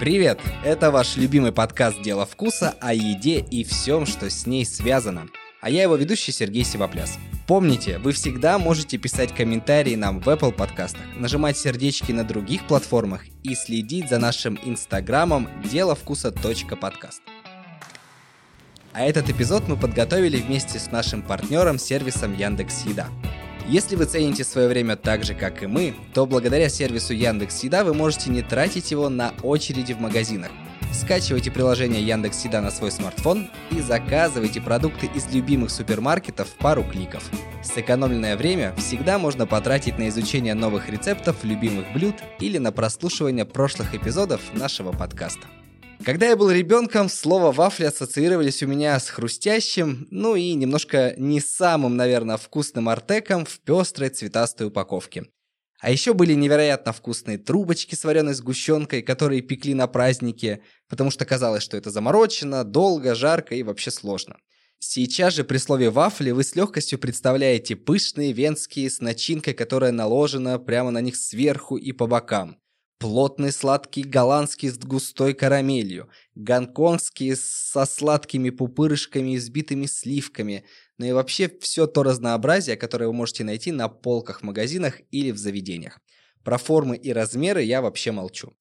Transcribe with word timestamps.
Привет! 0.00 0.40
Это 0.64 0.90
ваш 0.90 1.18
любимый 1.18 1.52
подкаст 1.52 2.00
«Дело 2.00 2.24
вкуса» 2.24 2.74
о 2.80 2.94
еде 2.94 3.40
и 3.40 3.64
всем, 3.64 4.06
что 4.06 4.30
с 4.30 4.46
ней 4.46 4.64
связано. 4.64 5.26
А 5.60 5.68
я 5.68 5.82
его 5.82 5.96
ведущий 5.96 6.32
Сергей 6.32 6.64
Сивопляс. 6.64 7.18
Помните, 7.46 7.98
вы 7.98 8.12
всегда 8.12 8.58
можете 8.58 8.96
писать 8.96 9.34
комментарии 9.34 9.96
нам 9.96 10.20
в 10.22 10.28
Apple 10.30 10.52
подкастах, 10.52 11.02
нажимать 11.18 11.58
сердечки 11.58 12.12
на 12.12 12.24
других 12.24 12.66
платформах 12.66 13.26
и 13.42 13.54
следить 13.54 14.08
за 14.08 14.18
нашим 14.18 14.58
инстаграмом 14.64 15.50
деловкуса.подкаст. 15.70 17.20
А 18.94 19.04
этот 19.04 19.28
эпизод 19.28 19.68
мы 19.68 19.76
подготовили 19.76 20.38
вместе 20.38 20.78
с 20.78 20.90
нашим 20.90 21.20
партнером 21.20 21.78
сервисом 21.78 22.34
Яндекс 22.34 22.86
Еда. 22.86 23.08
Если 23.68 23.96
вы 23.96 24.04
цените 24.04 24.44
свое 24.44 24.68
время 24.68 24.96
так 24.96 25.24
же, 25.24 25.34
как 25.34 25.62
и 25.62 25.66
мы, 25.66 25.94
то 26.14 26.26
благодаря 26.26 26.68
сервису 26.68 27.12
Яндекс 27.12 27.62
Еда 27.62 27.84
вы 27.84 27.94
можете 27.94 28.30
не 28.30 28.42
тратить 28.42 28.90
его 28.90 29.08
на 29.08 29.32
очереди 29.42 29.92
в 29.92 30.00
магазинах. 30.00 30.50
Скачивайте 30.92 31.52
приложение 31.52 32.02
Яндекс 32.02 32.44
Еда 32.44 32.60
на 32.60 32.70
свой 32.70 32.90
смартфон 32.90 33.48
и 33.70 33.80
заказывайте 33.80 34.60
продукты 34.60 35.08
из 35.14 35.32
любимых 35.32 35.70
супермаркетов 35.70 36.48
в 36.48 36.54
пару 36.54 36.82
кликов. 36.82 37.22
Сэкономленное 37.62 38.36
время 38.36 38.74
всегда 38.76 39.18
можно 39.18 39.46
потратить 39.46 39.98
на 39.98 40.08
изучение 40.08 40.54
новых 40.54 40.88
рецептов 40.88 41.44
любимых 41.44 41.92
блюд 41.92 42.16
или 42.40 42.58
на 42.58 42.72
прослушивание 42.72 43.44
прошлых 43.44 43.94
эпизодов 43.94 44.40
нашего 44.52 44.90
подкаста. 44.90 45.46
Когда 46.02 46.28
я 46.28 46.36
был 46.36 46.50
ребенком, 46.50 47.10
слово 47.10 47.52
вафли 47.52 47.84
ассоциировались 47.84 48.62
у 48.62 48.66
меня 48.66 48.98
с 48.98 49.10
хрустящим, 49.10 50.08
ну 50.10 50.34
и 50.34 50.54
немножко 50.54 51.14
не 51.18 51.40
самым, 51.40 51.96
наверное, 51.96 52.38
вкусным 52.38 52.88
артеком 52.88 53.44
в 53.44 53.60
пестрой 53.60 54.08
цветастой 54.08 54.68
упаковке. 54.68 55.26
А 55.78 55.90
еще 55.90 56.14
были 56.14 56.32
невероятно 56.32 56.94
вкусные 56.94 57.36
трубочки 57.36 57.94
с 57.94 58.04
вареной 58.04 58.32
сгущенкой, 58.32 59.02
которые 59.02 59.42
пекли 59.42 59.74
на 59.74 59.86
празднике, 59.88 60.62
потому 60.88 61.10
что 61.10 61.26
казалось, 61.26 61.62
что 61.62 61.76
это 61.76 61.90
заморочено, 61.90 62.64
долго, 62.64 63.14
жарко 63.14 63.54
и 63.54 63.62
вообще 63.62 63.90
сложно. 63.90 64.38
Сейчас 64.78 65.34
же 65.34 65.44
при 65.44 65.58
слове 65.58 65.90
«вафли» 65.90 66.30
вы 66.30 66.44
с 66.44 66.56
легкостью 66.56 66.98
представляете 66.98 67.76
пышные 67.76 68.32
венские 68.32 68.88
с 68.88 69.00
начинкой, 69.00 69.52
которая 69.52 69.92
наложена 69.92 70.58
прямо 70.58 70.90
на 70.90 71.02
них 71.02 71.16
сверху 71.16 71.76
и 71.76 71.92
по 71.92 72.06
бокам. 72.06 72.56
Плотный 73.00 73.50
сладкий 73.50 74.02
голландский 74.02 74.68
с 74.68 74.76
густой 74.76 75.32
карамелью, 75.32 76.10
гонконгский 76.34 77.34
со 77.34 77.86
сладкими 77.86 78.50
пупырышками 78.50 79.30
и 79.30 79.38
взбитыми 79.38 79.86
сливками, 79.86 80.66
ну 80.98 81.06
и 81.06 81.12
вообще 81.12 81.50
все 81.62 81.86
то 81.86 82.02
разнообразие, 82.02 82.76
которое 82.76 83.06
вы 83.06 83.14
можете 83.14 83.42
найти 83.42 83.72
на 83.72 83.88
полках 83.88 84.40
в 84.40 84.42
магазинах 84.42 85.00
или 85.10 85.30
в 85.30 85.38
заведениях. 85.38 85.98
Про 86.44 86.58
формы 86.58 86.94
и 86.94 87.10
размеры 87.14 87.62
я 87.62 87.80
вообще 87.80 88.12
молчу. 88.12 88.52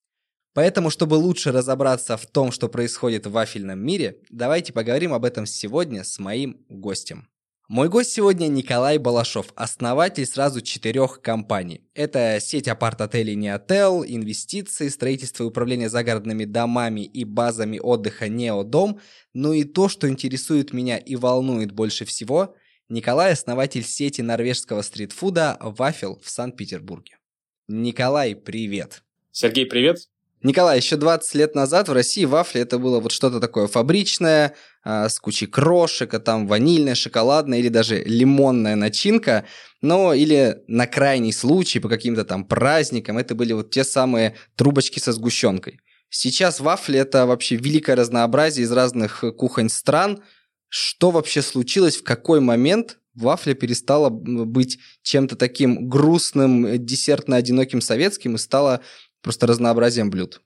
Поэтому, 0.54 0.90
чтобы 0.90 1.16
лучше 1.16 1.52
разобраться 1.52 2.16
в 2.16 2.26
том, 2.26 2.54
что 2.54 2.70
происходит 2.70 3.28
в 3.28 3.32
вафельном 3.32 3.80
мире, 3.80 4.22
давайте 4.30 4.72
поговорим 4.72 5.14
об 5.14 5.26
этом 5.26 5.46
сегодня 5.46 6.06
с 6.06 6.18
моим 6.18 6.66
гостем. 6.70 7.28
Мой 7.70 7.88
гость 7.88 8.12
сегодня 8.14 8.48
Николай 8.48 8.98
Балашов, 8.98 9.54
основатель 9.56 10.26
сразу 10.26 10.60
четырех 10.60 11.22
компаний. 11.22 11.84
Это 11.94 12.40
сеть 12.42 12.68
апарт-отелей 12.68 13.36
Неотел, 13.36 14.04
инвестиции, 14.04 14.88
строительство 14.88 15.44
и 15.44 15.46
управление 15.46 15.88
загородными 15.88 16.46
домами 16.46 17.02
и 17.02 17.26
базами 17.26 17.78
отдыха 17.78 18.28
Неодом. 18.28 19.00
Ну 19.36 19.54
и 19.54 19.66
то, 19.66 19.88
что 19.88 20.10
интересует 20.10 20.74
меня 20.74 20.98
и 20.98 21.16
волнует 21.16 21.72
больше 21.72 22.06
всего, 22.06 22.56
Николай 22.90 23.34
основатель 23.34 23.84
сети 23.84 24.24
норвежского 24.24 24.82
стритфуда 24.82 25.56
«Вафел» 25.62 26.20
в 26.24 26.30
Санкт-Петербурге. 26.32 27.20
Николай, 27.68 28.36
привет! 28.36 29.04
Сергей, 29.32 29.68
привет! 29.68 30.10
Николай, 30.42 30.78
еще 30.78 30.96
20 30.96 31.36
лет 31.36 31.54
назад 31.54 31.90
в 31.90 31.94
России 31.94 32.24
вафли 32.24 32.62
это 32.62 32.80
было 32.80 33.02
вот 33.02 33.12
что-то 33.12 33.42
такое 33.42 33.68
фабричное, 33.68 34.56
а, 34.84 35.10
с 35.10 35.20
кучей 35.20 35.48
крошек, 35.48 36.14
а 36.14 36.20
там 36.20 36.48
ванильная, 36.48 36.96
шоколадная 36.96 37.60
или 37.60 37.68
даже 37.68 38.02
лимонная 38.04 38.76
начинка. 38.76 39.46
Но 39.82 40.14
или 40.14 40.64
на 40.68 40.88
крайний 40.88 41.34
случай 41.34 41.80
по 41.80 41.90
каким-то 41.90 42.24
там 42.24 42.46
праздникам 42.46 43.18
это 43.18 43.36
были 43.36 43.52
вот 43.52 43.72
те 43.72 43.84
самые 43.84 44.36
трубочки 44.56 45.00
со 45.00 45.12
сгущенкой. 45.12 45.82
Сейчас 46.10 46.62
вафли 46.62 47.00
это 47.00 47.26
вообще 47.26 47.58
великое 47.58 47.96
разнообразие 47.96 48.64
из 48.64 48.72
разных 48.72 49.24
кухонь 49.38 49.70
стран. 49.70 50.24
Что 50.70 51.12
вообще 51.12 51.42
случилось, 51.42 51.98
в 51.98 52.04
какой 52.04 52.40
момент 52.40 53.00
вафля 53.14 53.54
перестала 53.54 54.10
быть 54.10 54.80
чем-то 55.02 55.36
таким 55.36 55.90
грустным, 55.90 56.78
десертно-одиноким 56.86 57.82
советским 57.82 58.36
и 58.36 58.38
стала 58.38 58.82
просто 59.22 59.48
разнообразием 59.48 60.10
блюд? 60.10 60.42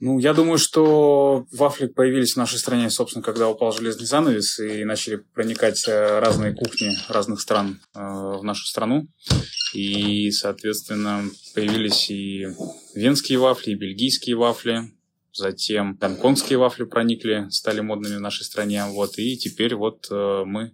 Ну, 0.00 0.18
я 0.18 0.32
думаю, 0.32 0.56
что 0.56 1.46
вафли 1.52 1.86
появились 1.86 2.32
в 2.32 2.38
нашей 2.38 2.58
стране, 2.58 2.88
собственно, 2.88 3.22
когда 3.22 3.50
упал 3.50 3.70
железный 3.70 4.06
занавес 4.06 4.58
и 4.58 4.82
начали 4.84 5.16
проникать 5.16 5.86
э, 5.86 6.20
разные 6.20 6.54
кухни 6.54 6.96
разных 7.10 7.42
стран 7.42 7.80
э, 7.94 8.00
в 8.00 8.42
нашу 8.42 8.66
страну. 8.66 9.08
И, 9.74 10.30
соответственно, 10.30 11.24
появились 11.54 12.10
и 12.10 12.46
венские 12.94 13.38
вафли, 13.38 13.72
и 13.72 13.74
бельгийские 13.74 14.36
вафли. 14.36 14.90
Затем 15.34 15.96
гонконгские 15.96 16.58
вафли 16.58 16.84
проникли, 16.84 17.46
стали 17.50 17.80
модными 17.80 18.16
в 18.16 18.20
нашей 18.20 18.44
стране. 18.44 18.82
Вот, 18.86 19.18
и 19.18 19.36
теперь 19.36 19.74
вот 19.74 20.08
э, 20.10 20.42
мы 20.46 20.72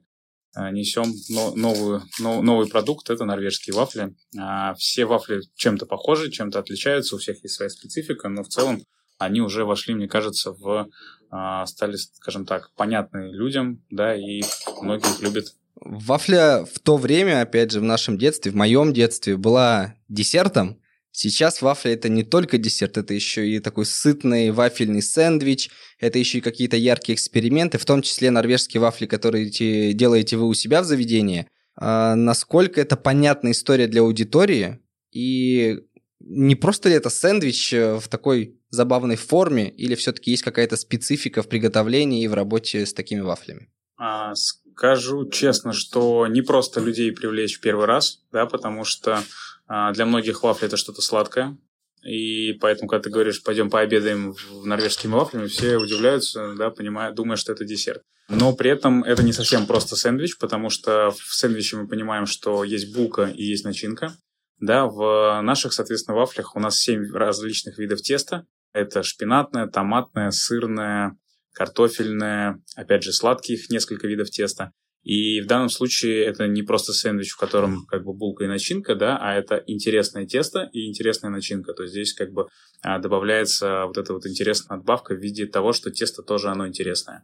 несем 0.71 1.12
новую, 1.55 2.03
новый 2.19 2.69
продукт, 2.69 3.11
это 3.11 3.25
норвежские 3.25 3.75
вафли. 3.75 4.15
А, 4.39 4.75
все 4.75 5.05
вафли 5.05 5.43
чем-то 5.55 5.87
похожи, 5.87 6.31
чем-то 6.31 6.59
отличаются, 6.59 7.15
у 7.15 7.19
всех 7.19 7.43
есть 7.43 7.55
своя 7.55 7.69
специфика, 7.69 8.28
но 8.28 8.43
в 8.43 8.49
целом 8.49 8.83
они 9.19 9.41
уже 9.41 9.65
вошли, 9.65 9.95
мне 9.95 10.09
кажется, 10.09 10.53
в 10.53 10.89
а, 11.31 11.66
стали, 11.66 11.97
скажем 11.97 12.47
так, 12.47 12.71
понятны 12.77 13.31
людям, 13.33 13.83
да, 13.91 14.15
и 14.15 14.43
многие 14.81 15.11
их 15.11 15.21
любят. 15.21 15.55
Вафля 15.75 16.65
в 16.65 16.78
то 16.81 16.97
время, 16.97 17.43
опять 17.43 17.71
же, 17.71 17.81
в 17.81 17.84
нашем 17.84 18.16
детстве, 18.16 18.50
в 18.50 18.55
моем 18.55 18.93
детстве, 18.93 19.37
была 19.37 19.95
десертом, 20.09 20.81
Сейчас 21.19 21.62
вафля 21.62 21.94
это 21.94 22.10
не 22.10 22.25
только 22.25 22.59
десерт, 22.59 22.99
это 22.99 23.15
еще 23.15 23.49
и 23.49 23.59
такой 23.59 23.87
сытный 23.87 24.50
вафельный 24.50 25.00
сэндвич, 25.00 25.71
это 25.99 26.19
еще 26.19 26.38
и 26.38 26.41
какие-то 26.43 26.77
яркие 26.77 27.16
эксперименты, 27.16 27.78
в 27.78 27.87
том 27.87 28.03
числе 28.03 28.31
норвежские 28.31 28.82
вафли, 28.82 29.06
которые 29.06 29.49
делаете 29.94 30.37
вы 30.37 30.47
у 30.47 30.53
себя 30.53 30.82
в 30.82 30.84
заведении. 30.84 31.47
А 31.75 32.15
насколько 32.16 32.82
это 32.82 32.99
понятная 32.99 33.53
история 33.53 33.87
для 33.87 34.03
аудитории 34.03 34.78
и 35.10 35.78
не 36.21 36.54
просто 36.54 36.91
ли 36.91 36.97
это 36.97 37.09
сэндвич 37.09 37.72
э, 37.72 37.94
в 37.98 38.09
такой 38.09 38.60
забавной 38.69 39.16
форме, 39.16 39.71
или 39.71 39.94
все-таки 39.94 40.33
есть 40.33 40.43
какая-то 40.43 40.77
специфика 40.77 41.43
в 41.43 41.48
приготовлении 41.48 42.25
и 42.25 42.28
в 42.28 42.34
работе 42.34 42.84
с 42.84 42.93
такими 42.93 43.21
вафлями? 43.21 43.71
А, 43.97 44.34
скажу 44.34 45.31
честно, 45.31 45.72
что 45.72 46.27
не 46.27 46.43
просто 46.43 46.81
людей 46.81 47.10
привлечь 47.10 47.56
в 47.56 47.60
первый 47.62 47.87
раз, 47.87 48.21
да, 48.33 48.44
потому 48.44 48.84
что 48.84 49.22
для 49.69 50.06
многих 50.06 50.43
вафли 50.43 50.66
это 50.66 50.77
что-то 50.77 51.03
сладкое. 51.03 51.56
И 52.04 52.53
поэтому, 52.60 52.88
когда 52.88 53.03
ты 53.03 53.10
говоришь, 53.10 53.43
пойдем 53.43 53.69
пообедаем 53.69 54.32
в 54.32 54.65
норвежскими 54.65 55.12
вафлями, 55.12 55.49
все 55.49 55.77
удивляются, 55.77 56.54
да, 56.54 56.71
понимая, 56.71 57.12
думая, 57.12 57.37
что 57.37 57.53
это 57.53 57.65
десерт. 57.65 58.03
Но 58.28 58.54
при 58.54 58.71
этом 58.71 59.03
это 59.03 59.22
не 59.22 59.32
совсем 59.32 59.66
просто 59.66 59.97
сэндвич, 59.97 60.38
потому 60.38 60.71
что 60.71 61.10
в 61.10 61.34
сэндвиче 61.34 61.77
мы 61.77 61.88
понимаем, 61.88 62.27
что 62.27 62.65
есть 62.65 62.94
булка 62.94 63.25
и 63.25 63.43
есть 63.43 63.65
начинка. 63.65 64.16
Да, 64.59 64.87
в 64.87 65.41
наших, 65.43 65.72
соответственно, 65.72 66.16
вафлях 66.16 66.56
у 66.56 66.60
нас 66.60 66.78
7 66.78 67.12
различных 67.12 67.78
видов 67.78 68.03
теста. 68.03 68.47
Это 68.72 69.03
шпинатное, 69.03 69.66
томатное, 69.66 70.31
сырное, 70.31 71.16
картофельное, 71.53 72.62
опять 72.75 73.03
же, 73.03 73.12
сладких 73.12 73.69
несколько 73.71 74.06
видов 74.06 74.31
теста. 74.31 74.72
И 75.06 75.41
в 75.41 75.47
данном 75.47 75.69
случае 75.69 76.25
это 76.25 76.49
не 76.49 76.62
просто 76.62 76.93
сэндвич, 76.93 77.31
в 77.31 77.37
котором 77.37 77.87
как 77.87 78.03
бы 78.03 78.12
булка 78.12 78.43
и 78.43 78.49
начинка, 78.49 78.97
да, 78.97 79.17
а 79.17 79.34
это 79.34 79.62
интересное 79.69 80.27
тесто 80.27 80.69
и 80.72 80.89
интересная 80.89 81.31
начинка. 81.31 81.75
То 81.75 81.84
есть 81.84 81.92
здесь 81.95 82.13
как 82.13 82.33
бы 82.33 82.48
а, 82.83 82.98
добавляется 82.98 83.84
вот 83.86 83.98
эта 83.98 84.13
вот 84.13 84.27
интересная 84.27 84.78
надбавка 84.78 85.15
в 85.15 85.19
виде 85.19 85.47
того, 85.47 85.72
что 85.72 85.92
тесто 85.92 86.25
тоже 86.25 86.48
оно 86.48 86.66
интересное. 86.66 87.22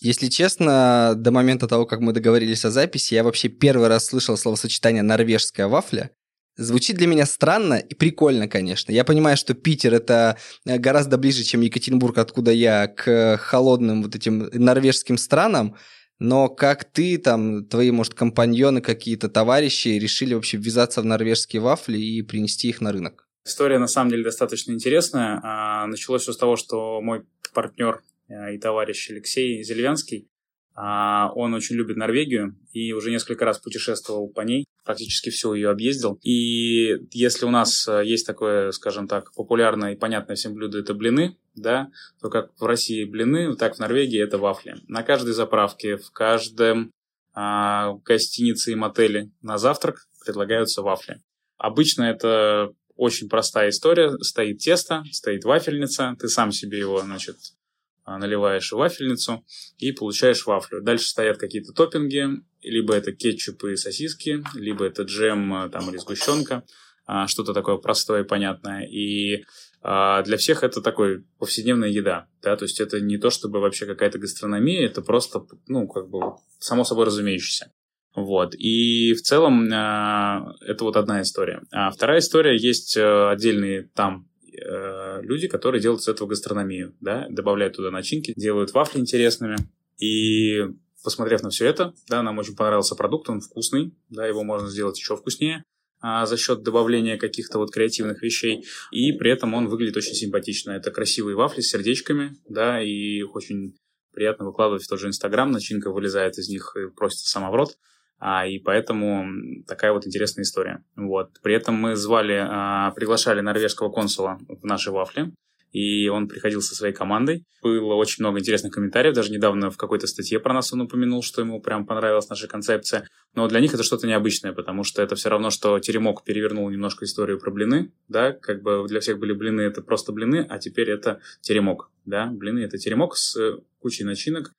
Если 0.00 0.26
честно, 0.26 1.14
до 1.16 1.30
момента 1.30 1.68
того, 1.68 1.86
как 1.86 2.00
мы 2.00 2.12
договорились 2.12 2.64
о 2.64 2.72
записи, 2.72 3.14
я 3.14 3.22
вообще 3.22 3.48
первый 3.48 3.86
раз 3.86 4.06
слышал 4.06 4.36
словосочетание 4.36 5.04
«норвежская 5.04 5.68
вафля». 5.68 6.10
Звучит 6.56 6.96
для 6.96 7.06
меня 7.06 7.24
странно 7.24 7.74
и 7.74 7.94
прикольно, 7.94 8.48
конечно. 8.48 8.90
Я 8.90 9.04
понимаю, 9.04 9.36
что 9.36 9.54
Питер 9.54 9.94
это 9.94 10.38
э, 10.66 10.76
гораздо 10.76 11.18
ближе, 11.18 11.44
чем 11.44 11.60
Екатеринбург, 11.60 12.18
откуда 12.18 12.50
я, 12.50 12.88
к 12.88 13.38
холодным 13.38 14.02
вот 14.02 14.16
этим 14.16 14.50
норвежским 14.52 15.18
странам. 15.18 15.76
Но 16.24 16.48
как 16.48 16.84
ты, 16.84 17.18
там, 17.18 17.64
твои, 17.64 17.90
может, 17.90 18.14
компаньоны 18.14 18.80
какие-то, 18.80 19.28
товарищи 19.28 19.88
решили 19.88 20.34
вообще 20.34 20.56
ввязаться 20.56 21.02
в 21.02 21.04
норвежские 21.04 21.60
вафли 21.60 21.98
и 21.98 22.22
принести 22.22 22.68
их 22.68 22.80
на 22.80 22.92
рынок? 22.92 23.28
История, 23.44 23.80
на 23.80 23.88
самом 23.88 24.10
деле, 24.10 24.22
достаточно 24.22 24.70
интересная. 24.70 25.40
А, 25.42 25.84
началось 25.88 26.22
все 26.22 26.32
с 26.32 26.36
того, 26.36 26.54
что 26.54 27.00
мой 27.00 27.24
партнер 27.52 28.02
э, 28.28 28.54
и 28.54 28.58
товарищ 28.58 29.10
Алексей 29.10 29.64
Зельвянский 29.64 30.28
он 30.74 31.54
очень 31.54 31.76
любит 31.76 31.96
Норвегию 31.96 32.56
и 32.72 32.92
уже 32.92 33.10
несколько 33.10 33.44
раз 33.44 33.58
путешествовал 33.58 34.28
по 34.28 34.40
ней, 34.40 34.64
практически 34.84 35.30
всю 35.30 35.54
ее 35.54 35.70
объездил. 35.70 36.18
И 36.22 36.96
если 37.12 37.44
у 37.44 37.50
нас 37.50 37.86
э, 37.86 38.02
есть 38.04 38.26
такое, 38.26 38.72
скажем 38.72 39.06
так, 39.06 39.32
популярное 39.34 39.92
и 39.92 39.96
понятное 39.96 40.36
всем 40.36 40.54
блюдо, 40.54 40.78
это 40.78 40.94
блины, 40.94 41.36
да, 41.54 41.90
то 42.20 42.30
как 42.30 42.50
в 42.58 42.64
России 42.64 43.04
блины, 43.04 43.54
так 43.56 43.76
в 43.76 43.78
Норвегии 43.78 44.20
это 44.20 44.38
вафли. 44.38 44.76
На 44.88 45.02
каждой 45.02 45.34
заправке, 45.34 45.96
в 45.96 46.10
каждом 46.10 46.90
а, 47.34 47.94
гостинице 48.04 48.72
и 48.72 48.76
мотеле 48.76 49.30
на 49.40 49.58
завтрак 49.58 50.06
предлагаются 50.24 50.82
вафли. 50.82 51.20
Обычно 51.58 52.04
это 52.04 52.72
очень 52.96 53.28
простая 53.28 53.70
история. 53.70 54.12
Стоит 54.20 54.58
тесто, 54.58 55.04
стоит 55.10 55.44
вафельница, 55.44 56.16
ты 56.18 56.28
сам 56.28 56.52
себе 56.52 56.78
его, 56.78 57.00
значит, 57.00 57.36
а, 57.36 57.61
наливаешь 58.06 58.72
в 58.72 58.76
вафельницу 58.76 59.44
и 59.78 59.92
получаешь 59.92 60.46
вафлю. 60.46 60.80
Дальше 60.80 61.06
стоят 61.06 61.38
какие-то 61.38 61.72
топпинги, 61.72 62.26
либо 62.62 62.94
это 62.94 63.12
кетчуп 63.12 63.64
и 63.64 63.76
сосиски, 63.76 64.42
либо 64.54 64.84
это 64.84 65.02
джем 65.02 65.52
а, 65.54 65.68
там, 65.68 65.88
или 65.90 65.98
сгущенка, 65.98 66.64
а, 67.06 67.26
что-то 67.26 67.52
такое 67.52 67.76
простое 67.76 68.24
и 68.24 68.26
понятное. 68.26 68.86
И 68.86 69.44
для 69.84 70.36
всех 70.36 70.62
это 70.62 70.80
такой 70.80 71.24
повседневная 71.40 71.88
еда, 71.88 72.28
да, 72.40 72.56
то 72.56 72.66
есть 72.66 72.80
это 72.80 73.00
не 73.00 73.18
то, 73.18 73.30
чтобы 73.30 73.58
вообще 73.58 73.84
какая-то 73.84 74.20
гастрономия, 74.20 74.86
это 74.86 75.02
просто, 75.02 75.44
ну, 75.66 75.88
как 75.88 76.08
бы 76.08 76.36
само 76.60 76.84
собой 76.84 77.06
разумеющееся. 77.06 77.72
Вот. 78.14 78.54
И 78.54 79.12
в 79.14 79.22
целом 79.22 79.66
это 79.66 80.76
вот 80.82 80.96
одна 80.96 81.20
история. 81.22 81.62
А 81.72 81.90
вторая 81.90 82.20
история, 82.20 82.56
есть 82.56 82.96
э, 82.96 83.28
отдельные 83.30 83.88
там 83.92 84.28
э, 84.56 85.22
люди, 85.22 85.48
которые 85.48 85.80
делают 85.80 86.02
с 86.02 86.08
этого 86.08 86.28
гастрономию, 86.28 86.94
да, 87.00 87.26
добавляют 87.28 87.76
туда 87.76 87.90
начинки, 87.90 88.32
делают 88.36 88.72
вафли 88.72 89.00
интересными. 89.00 89.56
И 89.98 90.66
посмотрев 91.02 91.42
на 91.42 91.50
все 91.50 91.66
это, 91.66 91.94
да, 92.08 92.22
нам 92.22 92.38
очень 92.38 92.56
понравился 92.56 92.94
продукт, 92.94 93.28
он 93.28 93.40
вкусный, 93.40 93.94
да, 94.08 94.26
его 94.26 94.42
можно 94.42 94.68
сделать 94.68 94.98
еще 94.98 95.16
вкуснее 95.16 95.64
а, 96.00 96.26
за 96.26 96.36
счет 96.36 96.62
добавления 96.62 97.16
каких-то 97.16 97.58
вот 97.58 97.70
креативных 97.72 98.22
вещей, 98.22 98.64
и 98.90 99.12
при 99.12 99.30
этом 99.30 99.54
он 99.54 99.68
выглядит 99.68 99.96
очень 99.96 100.14
симпатично. 100.14 100.72
Это 100.72 100.90
красивые 100.90 101.36
вафли 101.36 101.60
с 101.60 101.70
сердечками, 101.70 102.36
да, 102.48 102.82
и 102.82 103.20
их 103.20 103.34
очень 103.34 103.76
приятно 104.12 104.44
выкладывать 104.44 104.84
в 104.84 104.88
тот 104.88 105.00
же 105.00 105.08
Инстаграм, 105.08 105.50
начинка 105.50 105.90
вылезает 105.90 106.38
из 106.38 106.48
них 106.48 106.76
и 106.76 106.90
просится 106.90 107.30
сама 107.30 107.50
в 107.50 107.54
рот. 107.54 107.78
А, 108.24 108.46
и 108.46 108.60
поэтому 108.60 109.26
такая 109.66 109.92
вот 109.92 110.06
интересная 110.06 110.44
история. 110.44 110.84
Вот. 110.94 111.40
При 111.42 111.56
этом 111.56 111.74
мы 111.74 111.96
звали, 111.96 112.38
а, 112.40 112.92
приглашали 112.92 113.40
норвежского 113.40 113.90
консула 113.90 114.38
в 114.46 114.64
наши 114.64 114.92
вафли, 114.92 115.32
и 115.72 116.06
он 116.06 116.28
приходил 116.28 116.62
со 116.62 116.76
своей 116.76 116.94
командой. 116.94 117.44
Было 117.64 117.94
очень 117.94 118.22
много 118.22 118.38
интересных 118.38 118.72
комментариев, 118.72 119.12
даже 119.12 119.32
недавно 119.32 119.72
в 119.72 119.76
какой-то 119.76 120.06
статье 120.06 120.38
про 120.38 120.54
нас 120.54 120.72
он 120.72 120.82
упомянул, 120.82 121.24
что 121.24 121.40
ему 121.40 121.60
прям 121.60 121.84
понравилась 121.84 122.28
наша 122.28 122.46
концепция. 122.46 123.08
Но 123.34 123.48
для 123.48 123.58
них 123.58 123.74
это 123.74 123.82
что-то 123.82 124.06
необычное, 124.06 124.52
потому 124.52 124.84
что 124.84 125.02
это 125.02 125.16
все 125.16 125.28
равно, 125.28 125.50
что 125.50 125.80
Теремок 125.80 126.22
перевернул 126.22 126.70
немножко 126.70 127.04
историю 127.04 127.40
про 127.40 127.50
блины, 127.50 127.90
да, 128.06 128.30
как 128.30 128.62
бы 128.62 128.86
для 128.86 129.00
всех 129.00 129.18
были 129.18 129.32
блины, 129.32 129.62
это 129.62 129.82
просто 129.82 130.12
блины, 130.12 130.46
а 130.48 130.60
теперь 130.60 130.90
это 130.90 131.20
Теремок, 131.40 131.90
да, 132.04 132.26
блины 132.26 132.60
это 132.60 132.78
Теремок 132.78 133.16
с 133.16 133.58
кучей 133.80 134.04
начинок, 134.04 134.52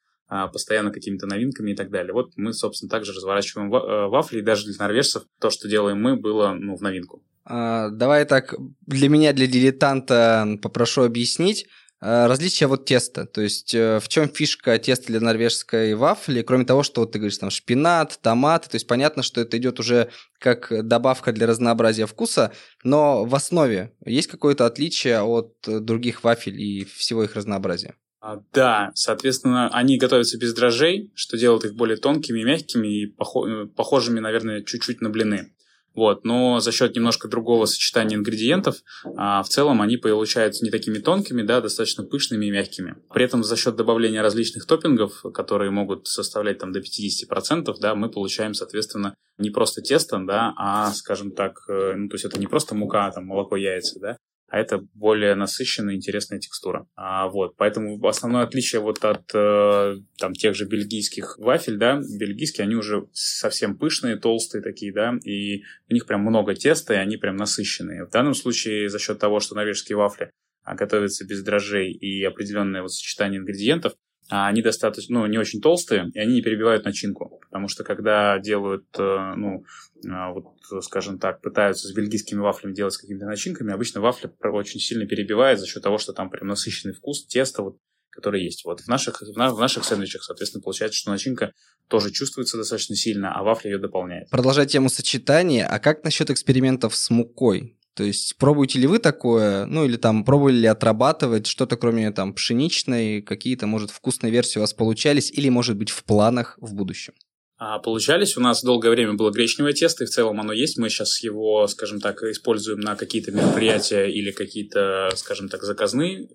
постоянно 0.51 0.91
какими-то 0.91 1.27
новинками 1.27 1.71
и 1.71 1.75
так 1.75 1.89
далее. 1.89 2.13
Вот 2.13 2.33
мы, 2.35 2.53
собственно, 2.53 2.89
также 2.89 3.13
разворачиваем 3.13 3.74
э, 3.74 4.07
вафли, 4.07 4.39
и 4.39 4.41
даже 4.41 4.65
для 4.65 4.75
норвежцев 4.80 5.24
то, 5.39 5.50
что 5.50 5.68
делаем 5.68 6.01
мы, 6.01 6.15
было 6.15 6.53
ну, 6.53 6.75
в 6.75 6.81
новинку. 6.81 7.24
А, 7.45 7.89
давай 7.89 8.25
так, 8.25 8.56
для 8.85 9.09
меня, 9.09 9.33
для 9.33 9.47
дилетанта, 9.47 10.57
попрошу 10.62 11.03
объяснить. 11.03 11.68
А, 12.06 12.27
различия 12.27 12.68
вот 12.68 12.83
теста, 12.83 13.25
то 13.25 13.39
есть 13.39 13.74
э, 13.74 14.00
в 14.01 14.09
чем 14.09 14.27
фишка 14.27 14.77
теста 14.77 15.07
для 15.07 15.21
норвежской 15.21 15.94
вафли, 15.94 16.41
кроме 16.41 16.65
того, 16.65 16.83
что 16.83 17.00
вот 17.00 17.13
ты 17.13 17.19
говоришь 17.19 17.38
там 17.38 17.50
шпинат, 17.50 18.19
томаты, 18.21 18.69
то 18.69 18.75
есть 18.75 18.88
понятно, 18.88 19.24
что 19.24 19.39
это 19.39 19.57
идет 19.57 19.79
уже 19.79 20.09
как 20.38 20.86
добавка 20.86 21.31
для 21.31 21.47
разнообразия 21.47 22.06
вкуса, 22.06 22.51
но 22.83 23.24
в 23.24 23.33
основе 23.36 23.94
есть 24.06 24.27
какое-то 24.27 24.65
отличие 24.65 25.21
от 25.21 25.56
других 25.65 26.25
вафель 26.25 26.59
и 26.59 26.83
всего 26.83 27.24
их 27.24 27.36
разнообразия? 27.36 27.95
А, 28.25 28.39
да, 28.53 28.91
соответственно, 28.95 29.67
они 29.73 29.97
готовятся 29.97 30.37
без 30.37 30.53
дрожжей, 30.53 31.11
что 31.13 31.37
делает 31.37 31.65
их 31.65 31.75
более 31.75 31.97
тонкими, 31.97 32.41
мягкими 32.41 32.87
и 32.87 33.05
э, 33.07 33.65
похожими, 33.75 34.21
наверное, 34.21 34.63
чуть-чуть 34.63 35.01
на 35.01 35.09
блины. 35.09 35.51
Вот, 35.93 36.23
но 36.23 36.61
за 36.61 36.71
счет 36.71 36.95
немножко 36.95 37.27
другого 37.27 37.65
сочетания 37.65 38.15
ингредиентов, 38.15 38.77
а, 39.17 39.43
в 39.43 39.49
целом 39.49 39.81
они 39.81 39.97
получаются 39.97 40.63
не 40.63 40.71
такими 40.71 40.99
тонкими, 40.99 41.41
да, 41.41 41.59
достаточно 41.59 42.05
пышными 42.05 42.45
и 42.45 42.49
мягкими. 42.51 42.95
При 43.13 43.25
этом 43.25 43.43
за 43.43 43.57
счет 43.57 43.75
добавления 43.75 44.21
различных 44.21 44.65
топпингов, 44.65 45.21
которые 45.33 45.71
могут 45.71 46.07
составлять 46.07 46.59
там 46.59 46.71
до 46.71 46.79
50%, 46.79 47.75
да, 47.81 47.93
мы 47.93 48.09
получаем, 48.09 48.53
соответственно, 48.53 49.15
не 49.37 49.49
просто 49.49 49.81
тесто, 49.81 50.17
да, 50.25 50.53
а, 50.57 50.93
скажем 50.93 51.31
так, 51.31 51.57
э, 51.67 51.93
ну, 51.97 52.07
то 52.07 52.15
есть 52.15 52.23
это 52.23 52.39
не 52.39 52.47
просто 52.47 52.73
мука, 52.73 53.11
там, 53.11 53.25
молоко, 53.25 53.57
яйца, 53.57 53.99
да, 53.99 54.17
а 54.53 54.59
это 54.59 54.85
более 54.94 55.33
насыщенная, 55.33 55.95
интересная 55.95 56.38
текстура. 56.38 56.88
А, 56.95 57.27
вот, 57.27 57.57
поэтому 57.57 58.00
основное 58.07 58.44
отличие 58.44 58.81
вот 58.81 59.03
от 59.03 59.31
э, 59.33 59.95
там 60.19 60.33
тех 60.33 60.53
же 60.53 60.67
бельгийских 60.67 61.39
вафель, 61.39 61.77
да, 61.77 62.00
бельгийские, 62.19 62.65
они 62.65 62.75
уже 62.75 63.07
совсем 63.13 63.75
пышные, 63.75 64.15
толстые 64.15 64.61
такие, 64.61 64.94
да, 64.94 65.15
и 65.25 65.63
у 65.89 65.94
них 65.95 66.05
прям 66.05 66.21
много 66.21 66.53
теста, 66.53 66.94
и 66.94 66.97
они 66.97 67.17
прям 67.17 67.35
насыщенные. 67.35 68.05
В 68.05 68.11
данном 68.11 68.35
случае 68.35 68.89
за 68.89 69.00
счет 69.00 69.17
того, 69.17 69.39
что 69.39 69.55
норвежские 69.55 69.97
вафли 69.97 70.29
а, 70.63 70.75
готовятся 70.75 71.25
без 71.25 71.41
дрожжей 71.41 71.91
и 71.91 72.23
определенное 72.23 72.83
вот 72.83 72.94
сочетание 72.94 73.39
ингредиентов, 73.39 73.94
а 74.29 74.47
они 74.47 74.61
достаточно, 74.61 75.19
ну, 75.19 75.25
не 75.27 75.37
очень 75.37 75.61
толстые, 75.61 76.09
и 76.13 76.19
они 76.19 76.35
не 76.35 76.41
перебивают 76.41 76.85
начинку. 76.85 77.39
Потому 77.49 77.67
что 77.67 77.83
когда 77.83 78.39
делают, 78.39 78.85
э, 78.97 79.33
ну, 79.35 79.65
а, 80.09 80.31
вот, 80.31 80.45
скажем 80.83 81.19
так, 81.19 81.41
пытаются 81.41 81.87
с 81.87 81.93
бельгийскими 81.93 82.39
вафлями 82.39 82.73
делать 82.73 82.93
с 82.93 82.97
какими-то 82.97 83.25
начинками, 83.25 83.73
обычно 83.73 84.01
вафли 84.01 84.31
очень 84.43 84.79
сильно 84.79 85.05
перебивает 85.05 85.59
за 85.59 85.67
счет 85.67 85.83
того, 85.83 85.97
что 85.97 86.13
там 86.13 86.29
прям 86.29 86.47
насыщенный 86.47 86.93
вкус 86.93 87.25
теста, 87.25 87.63
вот, 87.63 87.77
который 88.09 88.43
есть. 88.43 88.63
Вот 88.65 88.81
в 88.81 88.87
наших, 88.87 89.21
в 89.21 89.59
наших 89.59 89.83
сэндвичах, 89.83 90.23
соответственно, 90.23 90.61
получается, 90.61 90.99
что 90.99 91.11
начинка 91.11 91.51
тоже 91.87 92.11
чувствуется 92.11 92.57
достаточно 92.57 92.95
сильно, 92.95 93.33
а 93.33 93.43
вафля 93.43 93.71
ее 93.71 93.77
дополняет. 93.77 94.29
Продолжая 94.29 94.65
тему 94.65 94.89
сочетания, 94.89 95.67
а 95.67 95.79
как 95.79 96.03
насчет 96.03 96.29
экспериментов 96.29 96.95
с 96.95 97.09
мукой? 97.09 97.77
То 97.95 98.03
есть 98.03 98.37
пробуете 98.37 98.79
ли 98.79 98.87
вы 98.87 98.99
такое, 98.99 99.65
ну 99.65 99.85
или 99.85 99.97
там 99.97 100.25
пробовали 100.25 100.55
ли 100.55 100.67
отрабатывать 100.67 101.45
что-то 101.45 101.77
кроме 101.77 102.11
там 102.11 102.33
пшеничной, 102.33 103.21
какие-то, 103.21 103.67
может, 103.67 103.91
вкусные 103.91 104.31
версии 104.31 104.57
у 104.57 104.61
вас 104.61 104.73
получались 104.73 105.31
или, 105.31 105.49
может 105.49 105.77
быть, 105.77 105.91
в 105.91 106.03
планах 106.03 106.57
в 106.59 106.73
будущем? 106.73 107.13
А 107.57 107.79
получались. 107.79 108.35
У 108.35 108.41
нас 108.41 108.63
долгое 108.63 108.89
время 108.89 109.13
было 109.13 109.31
гречневое 109.31 109.73
тесто, 109.73 110.03
и 110.03 110.07
в 110.07 110.09
целом 110.09 110.41
оно 110.41 110.51
есть. 110.51 110.77
Мы 110.77 110.89
сейчас 110.89 111.23
его, 111.23 111.65
скажем 111.67 112.01
так, 112.01 112.21
используем 112.23 112.79
на 112.79 112.95
какие-то 112.95 113.31
мероприятия 113.31 114.07
или 114.07 114.31
какие-то, 114.31 115.12
скажем 115.15 115.47
так, 115.47 115.63
заказные, 115.63 116.27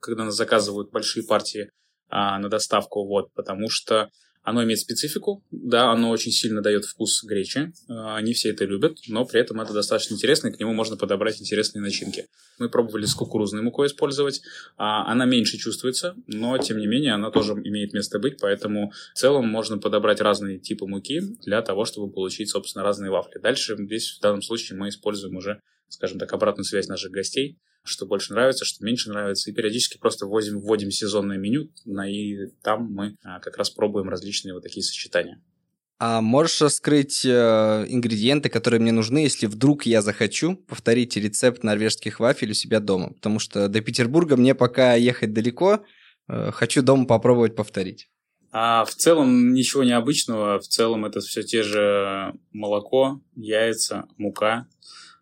когда 0.00 0.24
нас 0.24 0.36
заказывают 0.36 0.92
большие 0.92 1.26
партии 1.26 1.68
а, 2.08 2.38
на 2.38 2.48
доставку, 2.48 3.06
вот, 3.06 3.34
потому 3.34 3.68
что 3.68 4.08
оно 4.46 4.62
имеет 4.62 4.78
специфику, 4.78 5.44
да, 5.50 5.90
оно 5.90 6.10
очень 6.10 6.30
сильно 6.30 6.62
дает 6.62 6.84
вкус 6.84 7.24
гречи, 7.24 7.72
а, 7.88 8.20
не 8.20 8.32
все 8.32 8.50
это 8.50 8.64
любят, 8.64 8.98
но 9.08 9.24
при 9.24 9.40
этом 9.40 9.60
это 9.60 9.72
достаточно 9.72 10.14
интересно, 10.14 10.48
и 10.48 10.52
к 10.52 10.60
нему 10.60 10.72
можно 10.72 10.96
подобрать 10.96 11.40
интересные 11.40 11.82
начинки. 11.82 12.28
Мы 12.60 12.68
пробовали 12.68 13.06
с 13.06 13.14
кукурузной 13.14 13.62
мукой 13.62 13.88
использовать, 13.88 14.42
а, 14.76 15.10
она 15.10 15.24
меньше 15.24 15.58
чувствуется, 15.58 16.14
но 16.28 16.56
тем 16.58 16.78
не 16.78 16.86
менее 16.86 17.14
она 17.14 17.32
тоже 17.32 17.54
имеет 17.54 17.92
место 17.92 18.20
быть, 18.20 18.38
поэтому 18.40 18.92
в 19.14 19.18
целом 19.18 19.48
можно 19.48 19.78
подобрать 19.78 20.20
разные 20.20 20.60
типы 20.60 20.86
муки 20.86 21.20
для 21.44 21.60
того, 21.60 21.84
чтобы 21.84 22.12
получить, 22.12 22.48
собственно, 22.48 22.84
разные 22.84 23.10
вафли. 23.10 23.40
Дальше 23.40 23.76
здесь 23.76 24.16
в 24.16 24.20
данном 24.20 24.42
случае 24.42 24.78
мы 24.78 24.90
используем 24.90 25.34
уже, 25.34 25.60
скажем 25.88 26.20
так, 26.20 26.32
обратную 26.32 26.64
связь 26.66 26.86
наших 26.86 27.10
гостей, 27.10 27.58
что 27.86 28.06
больше 28.06 28.32
нравится, 28.32 28.64
что 28.64 28.84
меньше 28.84 29.10
нравится. 29.10 29.50
И 29.50 29.54
периодически 29.54 29.98
просто 29.98 30.26
вводим, 30.26 30.60
вводим 30.60 30.90
сезонное 30.90 31.38
меню, 31.38 31.70
и 32.06 32.46
там 32.62 32.92
мы 32.92 33.16
а, 33.22 33.40
как 33.40 33.56
раз 33.56 33.70
пробуем 33.70 34.08
различные 34.08 34.54
вот 34.54 34.62
такие 34.62 34.82
сочетания. 34.82 35.40
А 35.98 36.20
можешь 36.20 36.60
раскрыть 36.60 37.24
э, 37.24 37.28
ингредиенты, 37.88 38.50
которые 38.50 38.80
мне 38.80 38.92
нужны, 38.92 39.20
если 39.20 39.46
вдруг 39.46 39.86
я 39.86 40.02
захочу 40.02 40.56
повторить 40.56 41.16
рецепт 41.16 41.64
норвежских 41.64 42.20
вафель 42.20 42.50
у 42.50 42.54
себя 42.54 42.80
дома? 42.80 43.14
Потому 43.14 43.38
что 43.38 43.68
до 43.68 43.80
Петербурга 43.80 44.36
мне 44.36 44.54
пока 44.54 44.94
ехать 44.94 45.32
далеко, 45.32 45.84
э, 46.28 46.50
хочу 46.52 46.82
дома 46.82 47.06
попробовать 47.06 47.56
повторить. 47.56 48.10
А 48.52 48.84
в 48.84 48.94
целом 48.94 49.54
ничего 49.54 49.84
необычного. 49.84 50.58
В 50.58 50.66
целом 50.68 51.06
это 51.06 51.20
все 51.20 51.42
те 51.42 51.62
же 51.62 52.34
молоко, 52.52 53.22
яйца, 53.34 54.06
мука, 54.18 54.66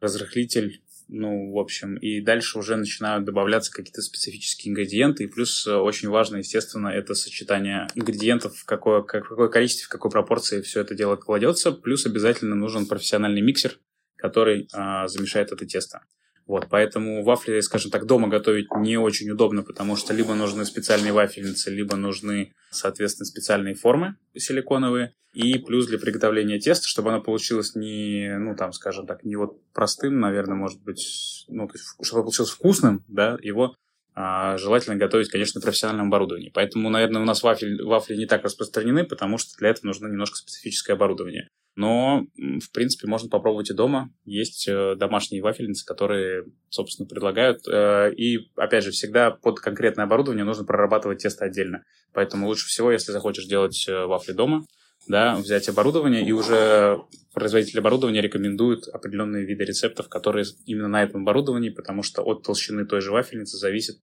разрыхлитель, 0.01 0.83
ну, 1.09 1.53
в 1.53 1.59
общем, 1.59 1.97
и 1.97 2.21
дальше 2.21 2.59
уже 2.59 2.77
начинают 2.77 3.25
добавляться 3.25 3.73
какие-то 3.73 4.03
специфические 4.03 4.71
ингредиенты, 4.71 5.25
и 5.25 5.27
плюс 5.27 5.67
э, 5.67 5.75
очень 5.75 6.09
важно, 6.09 6.37
естественно, 6.37 6.89
это 6.89 7.15
сочетание 7.15 7.89
ингредиентов, 7.95 8.57
в 8.57 8.65
какое, 8.65 9.03
как, 9.03 9.27
в 9.27 9.29
какое 9.29 9.49
количестве, 9.49 9.87
в 9.87 9.89
какой 9.89 10.11
пропорции 10.11 10.63
все 10.63 10.81
это 10.81 10.95
дело 10.95 11.17
кладется, 11.17 11.73
плюс 11.73 12.07
обязательно 12.07 12.55
нужен 12.55 12.87
профессиональный 12.87 13.43
миксер, 13.43 13.79
который 14.17 14.69
а, 14.73 15.07
замешает 15.09 15.53
это 15.53 15.67
тесто. 15.67 16.03
Вот, 16.47 16.67
поэтому 16.69 17.25
вафли, 17.25 17.61
скажем 17.61 17.91
так, 17.91 18.05
дома 18.05 18.29
готовить 18.29 18.67
не 18.77 18.99
очень 18.99 19.31
удобно, 19.31 19.63
потому 19.63 19.97
что 19.97 20.13
либо 20.13 20.35
нужны 20.35 20.67
специальные 20.67 21.13
вафельницы, 21.13 21.71
либо 21.71 21.97
нужны, 21.97 22.53
соответственно, 22.71 23.25
специальные 23.25 23.75
формы 23.75 24.17
силиконовые. 24.37 25.15
И 25.33 25.59
плюс 25.59 25.87
для 25.87 25.99
приготовления 25.99 26.61
теста, 26.61 26.87
чтобы 26.87 27.11
оно 27.11 27.21
получилось 27.21 27.75
не, 27.75 28.37
ну, 28.39 28.55
там, 28.55 28.73
скажем 28.73 29.07
так, 29.07 29.25
не 29.25 29.37
вот 29.37 29.59
простым, 29.73 30.21
наверное, 30.21 30.57
может 30.57 30.81
быть, 30.83 31.45
ну, 31.49 31.67
то 31.67 31.75
есть, 31.75 31.87
чтобы 32.03 32.23
получилось 32.23 32.51
вкусным, 32.51 33.05
да, 33.09 33.37
его 33.43 33.75
а, 34.15 34.57
желательно 34.59 34.95
готовить, 34.95 35.29
конечно, 35.31 35.59
на 35.59 35.65
профессиональном 35.65 36.07
оборудовании. 36.07 36.53
Поэтому, 36.55 36.89
наверное, 36.89 37.21
у 37.21 37.25
нас 37.25 37.43
вафель, 37.43 37.83
вафли 37.83 38.15
не 38.15 38.27
так 38.27 38.45
распространены, 38.45 39.05
потому 39.05 39.39
что 39.39 39.57
для 39.59 39.71
этого 39.71 39.87
нужно 39.87 40.07
немножко 40.07 40.37
специфическое 40.37 40.95
оборудование. 40.95 41.49
Но, 41.77 42.27
в 42.37 42.71
принципе, 42.73 43.09
можно 43.09 43.29
попробовать 43.29 43.71
и 43.71 43.75
дома. 43.75 44.11
Есть 44.25 44.69
э, 44.69 44.95
домашние 44.97 45.43
вафельницы, 45.43 45.85
которые, 45.85 46.45
собственно, 46.69 47.09
предлагают. 47.09 47.67
Э, 47.67 48.13
и, 48.15 48.49
опять 48.55 48.85
же, 48.85 48.93
всегда 48.93 49.33
под 49.33 49.59
конкретное 49.59 50.05
оборудование 50.05 50.45
нужно 50.45 50.65
прорабатывать 50.65 51.23
тесто 51.23 51.45
отдельно. 51.45 51.83
Поэтому 52.13 52.47
лучше 52.47 52.69
всего, 52.69 52.93
если 52.93 53.11
захочешь 53.11 53.47
делать 53.47 53.87
э, 53.89 54.07
вафли 54.07 54.33
дома, 54.33 54.65
да, 55.09 55.35
взять 55.37 55.69
оборудование, 55.69 56.25
и 56.25 56.33
уже 56.33 57.01
производитель 57.35 57.81
оборудования 57.81 58.21
рекомендует 58.21 58.87
определенные 58.89 59.45
виды 59.45 59.65
рецептов, 59.65 60.09
которые 60.09 60.47
именно 60.67 60.89
на 60.89 61.03
этом 61.03 61.23
оборудовании, 61.23 61.71
потому 61.71 62.03
что 62.03 62.23
от 62.23 62.45
толщины 62.45 62.87
той 62.87 63.01
же 63.01 63.11
вафельницы 63.11 63.59
зависит 63.59 63.97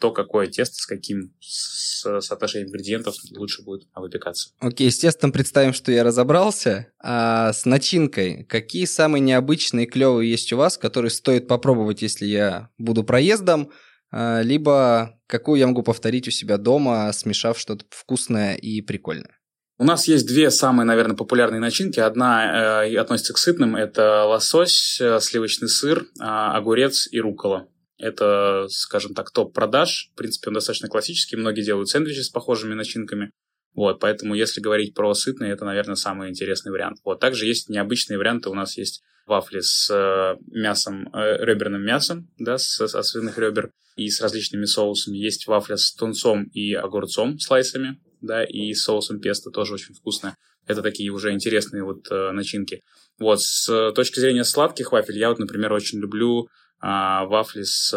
то, 0.00 0.10
какое 0.10 0.46
тесто 0.46 0.76
с 0.76 0.86
каким 0.86 1.34
с 1.40 2.20
соотношением 2.20 2.68
ингредиентов 2.68 3.14
лучше 3.36 3.62
будет 3.62 3.88
выпекаться. 3.94 4.50
Окей, 4.58 4.88
okay, 4.88 4.90
с 4.90 4.98
тестом 4.98 5.32
представим, 5.32 5.72
что 5.72 5.92
я 5.92 6.04
разобрался. 6.04 6.92
А 6.98 7.52
с 7.52 7.64
начинкой, 7.64 8.44
какие 8.44 8.84
самые 8.84 9.20
необычные 9.20 9.86
клевые 9.86 10.30
есть 10.30 10.52
у 10.52 10.56
вас, 10.56 10.78
которые 10.78 11.10
стоит 11.10 11.48
попробовать, 11.48 12.02
если 12.02 12.26
я 12.26 12.70
буду 12.78 13.04
проездом, 13.04 13.70
а, 14.10 14.40
либо 14.42 15.18
какую 15.26 15.58
я 15.58 15.66
могу 15.66 15.82
повторить 15.82 16.28
у 16.28 16.30
себя 16.30 16.58
дома, 16.58 17.12
смешав 17.12 17.58
что-то 17.58 17.84
вкусное 17.90 18.54
и 18.54 18.80
прикольное? 18.80 19.36
У 19.78 19.84
нас 19.84 20.08
есть 20.08 20.26
две 20.26 20.50
самые, 20.50 20.86
наверное, 20.86 21.16
популярные 21.16 21.60
начинки. 21.60 22.00
Одна 22.00 22.86
э, 22.86 22.96
относится 22.96 23.34
к 23.34 23.38
сытным. 23.38 23.76
Это 23.76 24.24
лосось, 24.24 24.98
э, 25.02 25.20
сливочный 25.20 25.68
сыр, 25.68 26.06
э, 26.18 26.24
огурец 26.24 27.06
и 27.12 27.20
рукола. 27.20 27.68
Это, 27.98 28.66
скажем 28.68 29.14
так, 29.14 29.30
топ 29.30 29.54
продаж. 29.54 30.10
В 30.12 30.16
принципе, 30.16 30.48
он 30.48 30.54
достаточно 30.54 30.88
классический. 30.88 31.36
Многие 31.36 31.62
делают 31.62 31.88
сэндвичи 31.88 32.20
с 32.20 32.30
похожими 32.30 32.74
начинками. 32.74 33.30
Вот, 33.74 34.00
поэтому 34.00 34.34
если 34.34 34.60
говорить 34.60 34.94
про 34.94 35.12
сытные, 35.14 35.52
это, 35.52 35.64
наверное, 35.64 35.96
самый 35.96 36.30
интересный 36.30 36.72
вариант. 36.72 36.98
Вот, 37.04 37.20
также 37.20 37.46
есть 37.46 37.68
необычные 37.68 38.16
варианты. 38.18 38.48
У 38.48 38.54
нас 38.54 38.78
есть 38.78 39.02
вафли 39.26 39.60
с 39.60 39.90
э, 39.90 40.36
мясом, 40.46 41.08
э, 41.12 41.44
реберным 41.44 41.82
мясом, 41.82 42.30
да, 42.38 42.56
с, 42.58 42.80
с, 42.80 43.02
свиных 43.02 43.38
ребер 43.38 43.70
и 43.96 44.08
с 44.08 44.20
различными 44.20 44.64
соусами. 44.64 45.18
Есть 45.18 45.46
вафля 45.46 45.76
с 45.76 45.92
тунцом 45.92 46.44
и 46.44 46.72
огурцом, 46.72 47.38
слайсами 47.38 47.98
да, 48.20 48.44
и 48.44 48.74
соусом 48.74 49.20
песто 49.20 49.50
тоже 49.50 49.74
очень 49.74 49.94
вкусно. 49.94 50.36
Это 50.66 50.82
такие 50.82 51.10
уже 51.10 51.32
интересные 51.32 51.84
вот 51.84 52.10
э, 52.10 52.32
начинки. 52.32 52.82
Вот, 53.18 53.40
с 53.40 53.68
э, 53.68 53.92
точки 53.92 54.18
зрения 54.18 54.44
сладких 54.44 54.92
вафель, 54.92 55.18
я 55.18 55.28
вот, 55.28 55.38
например, 55.38 55.72
очень 55.72 56.00
люблю 56.00 56.48
вафли 56.80 57.62
с 57.62 57.92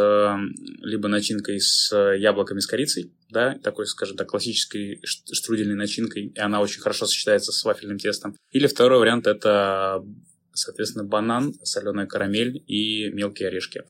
либо 0.82 1.08
начинкой 1.08 1.60
с 1.60 1.94
яблоками 2.16 2.60
с 2.60 2.68
корицей, 2.68 3.14
да, 3.30 3.60
такой, 3.64 3.86
скажем 3.86 4.18
так, 4.18 4.30
классической 4.30 5.02
штрудельной 5.04 5.76
начинкой, 5.76 6.28
и 6.28 6.40
она 6.40 6.62
очень 6.62 6.82
хорошо 6.82 7.06
сочетается 7.06 7.52
с 7.52 7.64
вафельным 7.64 8.00
тестом. 8.00 8.36
Или 8.52 8.68
второй 8.68 9.00
вариант 9.00 9.28
это, 9.28 10.04
соответственно, 10.54 11.04
банан, 11.04 11.54
соленая 11.64 12.08
карамель 12.08 12.64
и 12.68 13.10
мелкие 13.10 13.50
орешки. 13.50 13.84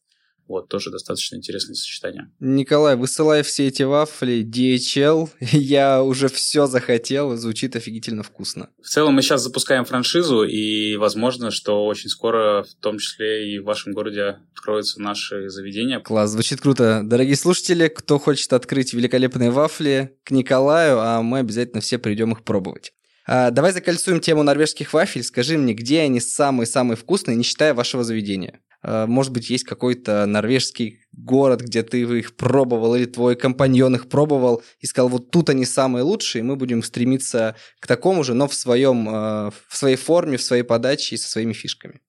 Вот, 0.50 0.68
тоже 0.68 0.90
достаточно 0.90 1.36
интересное 1.36 1.76
сочетание. 1.76 2.32
Николай, 2.40 2.96
высылай 2.96 3.44
все 3.44 3.68
эти 3.68 3.84
вафли, 3.84 4.44
DHL. 4.44 5.30
Я 5.40 6.02
уже 6.02 6.28
все 6.28 6.66
захотел, 6.66 7.38
звучит 7.38 7.76
офигительно 7.76 8.24
вкусно. 8.24 8.72
В 8.82 8.88
целом 8.88 9.14
мы 9.14 9.22
сейчас 9.22 9.44
запускаем 9.44 9.86
франшизу, 9.86 10.44
и 10.44 10.96
возможно, 10.98 11.52
что 11.52 11.86
очень 11.86 12.10
скоро, 12.10 12.64
в 12.64 12.74
том 12.82 12.98
числе 12.98 13.54
и 13.54 13.60
в 13.60 13.66
вашем 13.66 13.94
городе, 13.94 14.40
откроются 14.54 15.00
наши 15.00 15.50
заведения. 15.50 16.00
Класс, 16.00 16.32
звучит 16.32 16.62
круто. 16.62 17.02
Дорогие 17.04 17.36
слушатели, 17.36 17.88
кто 17.88 18.18
хочет 18.18 18.52
открыть 18.52 18.92
великолепные 18.94 19.52
вафли, 19.52 20.18
к 20.24 20.32
Николаю, 20.32 21.00
а 21.00 21.22
мы 21.22 21.40
обязательно 21.40 21.82
все 21.82 22.00
придем 22.00 22.32
их 22.32 22.44
пробовать. 22.44 22.92
А, 23.32 23.52
давай 23.52 23.72
закольцуем 23.74 24.22
тему 24.22 24.42
норвежских 24.42 24.92
вафель. 24.92 25.22
Скажи 25.22 25.56
мне, 25.56 25.76
где 25.76 26.02
они 26.02 26.20
самые-самые 26.20 26.98
вкусные, 26.98 27.38
не 27.38 27.44
считая 27.44 27.76
вашего 27.76 28.04
заведения? 28.04 28.60
Э, 28.82 29.06
может 29.06 29.32
быть, 29.32 29.52
есть 29.52 29.66
какой-то 29.66 30.26
норвежский 30.26 31.02
город, 31.12 31.62
где 31.62 31.84
ты 31.84 32.02
их 32.02 32.36
пробовал, 32.36 32.96
или 32.96 33.06
твой 33.06 33.36
компаньон 33.36 33.94
их 33.94 34.10
пробовал 34.10 34.64
и 34.80 34.88
сказал, 34.88 35.10
вот 35.10 35.30
тут 35.30 35.52
они 35.52 35.66
самые 35.66 36.02
лучшие, 36.02 36.40
и 36.40 36.44
мы 36.44 36.56
будем 36.56 36.82
стремиться 36.82 37.56
к 37.80 37.86
такому 37.86 38.24
же, 38.24 38.34
но 38.34 38.48
в, 38.48 38.56
своем, 38.56 39.08
э, 39.08 39.52
в 39.68 39.78
своей 39.78 39.96
форме, 39.96 40.38
в 40.38 40.42
своей 40.42 40.64
подаче 40.64 41.14
и 41.14 41.20
со 41.20 41.30
своими 41.30 41.54
фишками. 41.54 42.02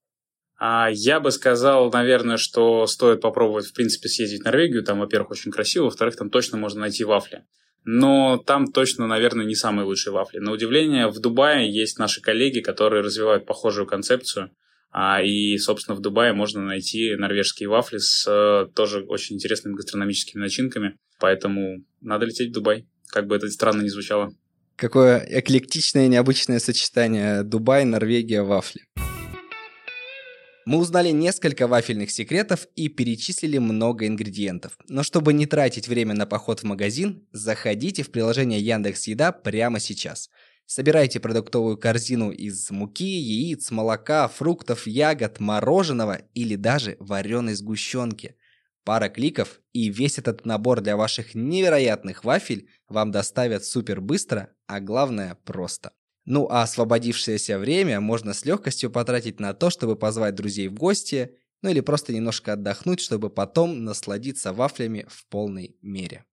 А 0.58 0.88
я 0.90 1.20
бы 1.20 1.32
сказал, 1.32 1.90
наверное, 1.90 2.38
что 2.38 2.86
стоит 2.86 3.20
попробовать, 3.20 3.66
в 3.66 3.74
принципе, 3.74 4.08
съездить 4.08 4.40
в 4.40 4.44
Норвегию. 4.46 4.84
Там, 4.84 5.00
во-первых, 5.00 5.32
очень 5.32 5.50
красиво, 5.50 5.84
во-вторых, 5.84 6.16
там 6.16 6.30
точно 6.30 6.56
можно 6.56 6.80
найти 6.80 7.04
вафли. 7.04 7.44
Но 7.84 8.36
там 8.36 8.70
точно, 8.70 9.06
наверное, 9.06 9.46
не 9.46 9.54
самые 9.54 9.86
лучшие 9.86 10.12
вафли. 10.12 10.38
На 10.38 10.52
удивление, 10.52 11.08
в 11.08 11.18
Дубае 11.18 11.70
есть 11.70 11.98
наши 11.98 12.20
коллеги, 12.20 12.60
которые 12.60 13.02
развивают 13.02 13.46
похожую 13.46 13.86
концепцию. 13.86 14.50
А, 14.92 15.22
и, 15.22 15.56
собственно, 15.58 15.96
в 15.96 16.00
Дубае 16.00 16.32
можно 16.32 16.62
найти 16.62 17.14
норвежские 17.14 17.68
вафли 17.68 17.98
с 17.98 18.26
э, 18.28 18.66
тоже 18.74 19.04
очень 19.04 19.36
интересными 19.36 19.76
гастрономическими 19.76 20.40
начинками. 20.40 20.96
Поэтому 21.18 21.84
надо 22.00 22.26
лететь 22.26 22.50
в 22.50 22.52
Дубай, 22.52 22.86
как 23.06 23.26
бы 23.26 23.36
это 23.36 23.48
странно 23.48 23.82
ни 23.82 23.88
звучало. 23.88 24.32
Какое 24.76 25.18
эклектичное 25.28 26.06
и 26.06 26.08
необычное 26.08 26.58
сочетание 26.58 27.42
Дубай, 27.44 27.84
Норвегия, 27.84 28.42
вафли. 28.42 28.82
Мы 30.70 30.78
узнали 30.78 31.10
несколько 31.10 31.66
вафельных 31.66 32.12
секретов 32.12 32.68
и 32.76 32.86
перечислили 32.88 33.58
много 33.58 34.06
ингредиентов. 34.06 34.78
Но 34.88 35.02
чтобы 35.02 35.32
не 35.32 35.46
тратить 35.46 35.88
время 35.88 36.14
на 36.14 36.26
поход 36.26 36.60
в 36.60 36.62
магазин, 36.62 37.26
заходите 37.32 38.04
в 38.04 38.12
приложение 38.12 38.60
Яндекс 38.60 39.08
Еда 39.08 39.32
прямо 39.32 39.80
сейчас– 39.80 40.30
Собирайте 40.66 41.18
продуктовую 41.18 41.76
корзину 41.76 42.30
из 42.30 42.70
муки, 42.70 43.02
яиц, 43.02 43.72
молока, 43.72 44.28
фруктов, 44.28 44.86
ягод, 44.86 45.40
мороженого 45.40 46.20
или 46.32 46.54
даже 46.54 46.96
вареной 47.00 47.54
сгущенки. 47.54 48.36
Пара 48.84 49.08
кликов, 49.08 49.60
и 49.72 49.88
весь 49.88 50.18
этот 50.18 50.46
набор 50.46 50.80
для 50.80 50.96
ваших 50.96 51.34
невероятных 51.34 52.22
вафель 52.22 52.68
вам 52.88 53.10
доставят 53.10 53.64
супер 53.64 54.00
быстро, 54.00 54.54
а 54.68 54.78
главное 54.78 55.36
просто. 55.44 55.90
Ну 56.24 56.46
а 56.50 56.62
освободившееся 56.62 57.58
время 57.58 58.00
можно 58.00 58.34
с 58.34 58.44
легкостью 58.44 58.90
потратить 58.90 59.40
на 59.40 59.54
то, 59.54 59.70
чтобы 59.70 59.96
позвать 59.96 60.34
друзей 60.34 60.68
в 60.68 60.74
гости, 60.74 61.32
ну 61.62 61.70
или 61.70 61.80
просто 61.80 62.12
немножко 62.12 62.54
отдохнуть, 62.54 63.00
чтобы 63.00 63.30
потом 63.30 63.84
насладиться 63.84 64.52
вафлями 64.52 65.06
в 65.08 65.26
полной 65.28 65.76
мере. 65.82 66.24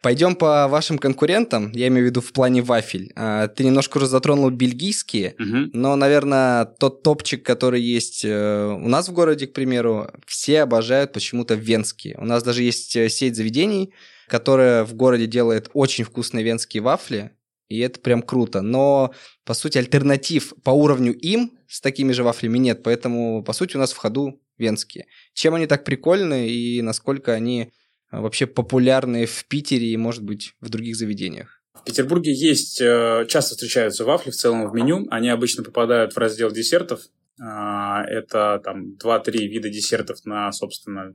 Пойдем 0.00 0.36
по 0.36 0.68
вашим 0.68 0.96
конкурентам, 0.96 1.72
я 1.72 1.88
имею 1.88 2.06
в 2.06 2.10
виду 2.10 2.20
в 2.20 2.32
плане 2.32 2.62
вафель. 2.62 3.12
А, 3.16 3.48
ты 3.48 3.64
немножко 3.64 3.96
уже 3.96 4.06
затронул 4.06 4.48
бельгийские, 4.50 5.34
угу. 5.38 5.70
но, 5.72 5.96
наверное, 5.96 6.66
тот 6.66 7.02
топчик, 7.02 7.44
который 7.44 7.80
есть 7.80 8.24
э, 8.24 8.66
у 8.66 8.88
нас 8.88 9.08
в 9.08 9.12
городе, 9.12 9.48
к 9.48 9.52
примеру, 9.52 10.08
все 10.24 10.62
обожают 10.62 11.12
почему-то 11.12 11.54
венские. 11.54 12.16
У 12.16 12.24
нас 12.24 12.44
даже 12.44 12.62
есть 12.62 12.94
э, 12.94 13.08
сеть 13.08 13.34
заведений, 13.34 13.92
которая 14.28 14.84
в 14.84 14.94
городе 14.94 15.26
делает 15.26 15.68
очень 15.72 16.04
вкусные 16.04 16.44
венские 16.44 16.82
вафли, 16.82 17.32
и 17.68 17.78
это 17.80 18.00
прям 18.00 18.22
круто. 18.22 18.62
Но, 18.62 19.12
по 19.44 19.54
сути, 19.54 19.78
альтернатив 19.78 20.54
по 20.62 20.70
уровню 20.70 21.14
им 21.14 21.58
с 21.68 21.80
такими 21.80 22.12
же 22.12 22.24
вафлями 22.24 22.58
нет, 22.58 22.82
поэтому, 22.82 23.42
по 23.42 23.52
сути, 23.52 23.76
у 23.76 23.78
нас 23.78 23.92
в 23.92 23.96
ходу 23.96 24.40
венские. 24.56 25.06
Чем 25.34 25.54
они 25.54 25.66
так 25.66 25.84
прикольны 25.84 26.48
и 26.48 26.82
насколько 26.82 27.32
они 27.32 27.72
а, 28.10 28.20
вообще 28.20 28.46
популярные 28.46 29.26
в 29.26 29.44
Питере 29.46 29.88
и, 29.88 29.96
может 29.96 30.22
быть, 30.24 30.54
в 30.60 30.68
других 30.68 30.96
заведениях? 30.96 31.62
В 31.74 31.84
Петербурге 31.84 32.32
есть, 32.34 32.80
э, 32.80 33.24
часто 33.28 33.54
встречаются 33.54 34.04
вафли 34.04 34.30
в 34.30 34.34
целом 34.34 34.68
в 34.68 34.74
меню. 34.74 35.06
Они 35.10 35.28
обычно 35.28 35.62
попадают 35.62 36.12
в 36.14 36.18
раздел 36.18 36.50
десертов. 36.50 37.02
А, 37.40 38.02
это 38.04 38.60
там 38.64 38.96
2-3 38.96 39.46
вида 39.46 39.68
десертов 39.68 40.24
на, 40.24 40.50
собственно, 40.52 41.14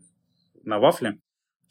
на 0.64 0.80
вафле. 0.80 1.20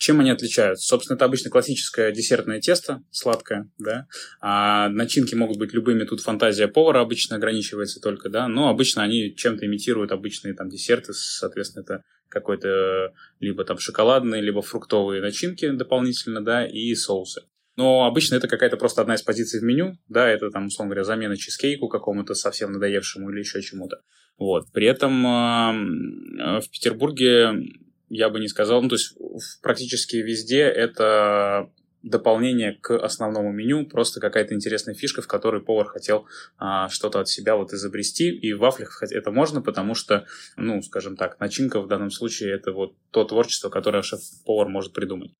Чем 0.03 0.19
они 0.19 0.31
отличаются? 0.31 0.85
Собственно, 0.89 1.15
это 1.15 1.27
обычно 1.27 1.49
классическое 1.49 2.11
десертное 2.11 2.61
тесто, 2.61 3.05
сладкое, 3.13 3.71
да. 3.79 4.07
А 4.41 4.89
начинки 4.89 5.37
могут 5.37 5.59
быть 5.59 5.73
любыми, 5.73 6.03
тут 6.03 6.21
фантазия 6.21 6.67
повара 6.67 7.03
обычно 7.03 7.37
ограничивается 7.37 8.01
только, 8.01 8.29
да, 8.29 8.49
но 8.49 8.69
обычно 8.69 9.05
они 9.05 9.33
чем-то 9.37 9.65
имитируют 9.65 10.11
обычные 10.11 10.55
там 10.55 10.69
десерты, 10.69 11.13
соответственно, 11.13 11.85
это 11.85 12.03
какой-то 12.29 13.13
либо 13.39 13.65
там 13.65 13.79
шоколадные, 13.79 14.43
либо 14.43 14.61
фруктовые 14.61 15.23
начинки 15.23 15.71
дополнительно, 15.71 16.45
да, 16.45 16.67
и 16.67 16.93
соусы. 16.97 17.43
Но 17.77 18.05
обычно 18.05 18.35
это 18.35 18.49
какая-то 18.49 18.77
просто 18.77 19.03
одна 19.03 19.15
из 19.15 19.23
позиций 19.23 19.61
в 19.61 19.63
меню, 19.63 19.99
да, 20.09 20.29
это 20.29 20.51
там, 20.51 20.67
условно 20.67 20.95
говоря, 20.95 21.05
замена 21.05 21.37
чизкейку 21.37 21.87
какому-то 21.87 22.35
совсем 22.35 22.73
надоевшему 22.73 23.31
или 23.31 23.39
еще 23.39 23.63
чему-то. 23.63 24.01
Вот. 24.37 24.65
При 24.73 24.87
этом 24.87 25.25
э, 25.25 26.61
в 26.61 26.69
Петербурге 26.73 27.53
я 28.13 28.29
бы 28.29 28.41
не 28.41 28.49
сказал, 28.49 28.83
ну, 28.83 28.91
то 28.91 28.97
есть 28.97 29.17
практически 29.63 30.17
везде 30.17 30.61
это 30.61 31.71
дополнение 32.03 32.73
к 32.73 32.95
основному 32.99 33.53
меню, 33.53 33.87
просто 33.87 34.21
какая-то 34.21 34.55
интересная 34.55 34.95
фишка, 34.95 35.23
в 35.23 35.29
которой 35.29 35.63
повар 35.63 35.87
хотел 35.87 36.27
а, 36.59 36.89
что-то 36.91 37.21
от 37.21 37.29
себя 37.29 37.57
вот 37.57 37.73
изобрести. 37.73 38.29
И 38.29 38.53
в 38.53 38.59
вафлях 38.59 39.03
это 39.03 39.31
можно, 39.31 39.63
потому 39.63 39.95
что, 39.95 40.27
ну, 40.57 40.83
скажем 40.83 41.17
так, 41.17 41.41
начинка 41.41 41.81
в 41.81 41.89
данном 41.89 42.11
случае 42.11 42.53
это 42.53 42.73
вот 42.73 42.95
то 43.13 43.25
творчество, 43.25 43.71
которое 43.71 44.03
шеф-повар 44.03 44.69
может 44.69 44.93
придумать. 44.93 45.33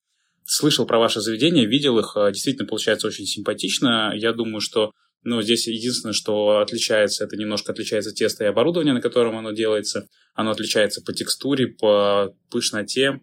Слышал 0.45 0.87
про 0.87 0.99
ваше 0.99 1.21
заведение, 1.21 1.67
видел 1.67 1.99
их, 1.99 2.17
а, 2.17 2.31
действительно 2.31 2.69
получается 2.69 3.07
очень 3.07 3.27
симпатично. 3.27 4.13
Я 4.15 4.33
думаю, 4.33 4.61
что 4.61 4.93
ну, 5.25 5.41
здесь 5.43 5.69
единственное, 5.69 6.13
что 6.13 6.59
отличается, 6.59 7.25
это 7.25 7.37
немножко 7.37 7.73
отличается 7.73 8.13
тесто 8.13 8.45
и 8.45 8.49
оборудование, 8.49 8.95
на 8.95 9.01
котором 9.01 9.37
оно 9.37 9.53
делается. 9.53 10.09
Оно 10.35 10.51
отличается 10.51 11.03
по 11.03 11.13
текстуре, 11.13 11.69
по 11.69 12.35
пышноте, 12.51 13.21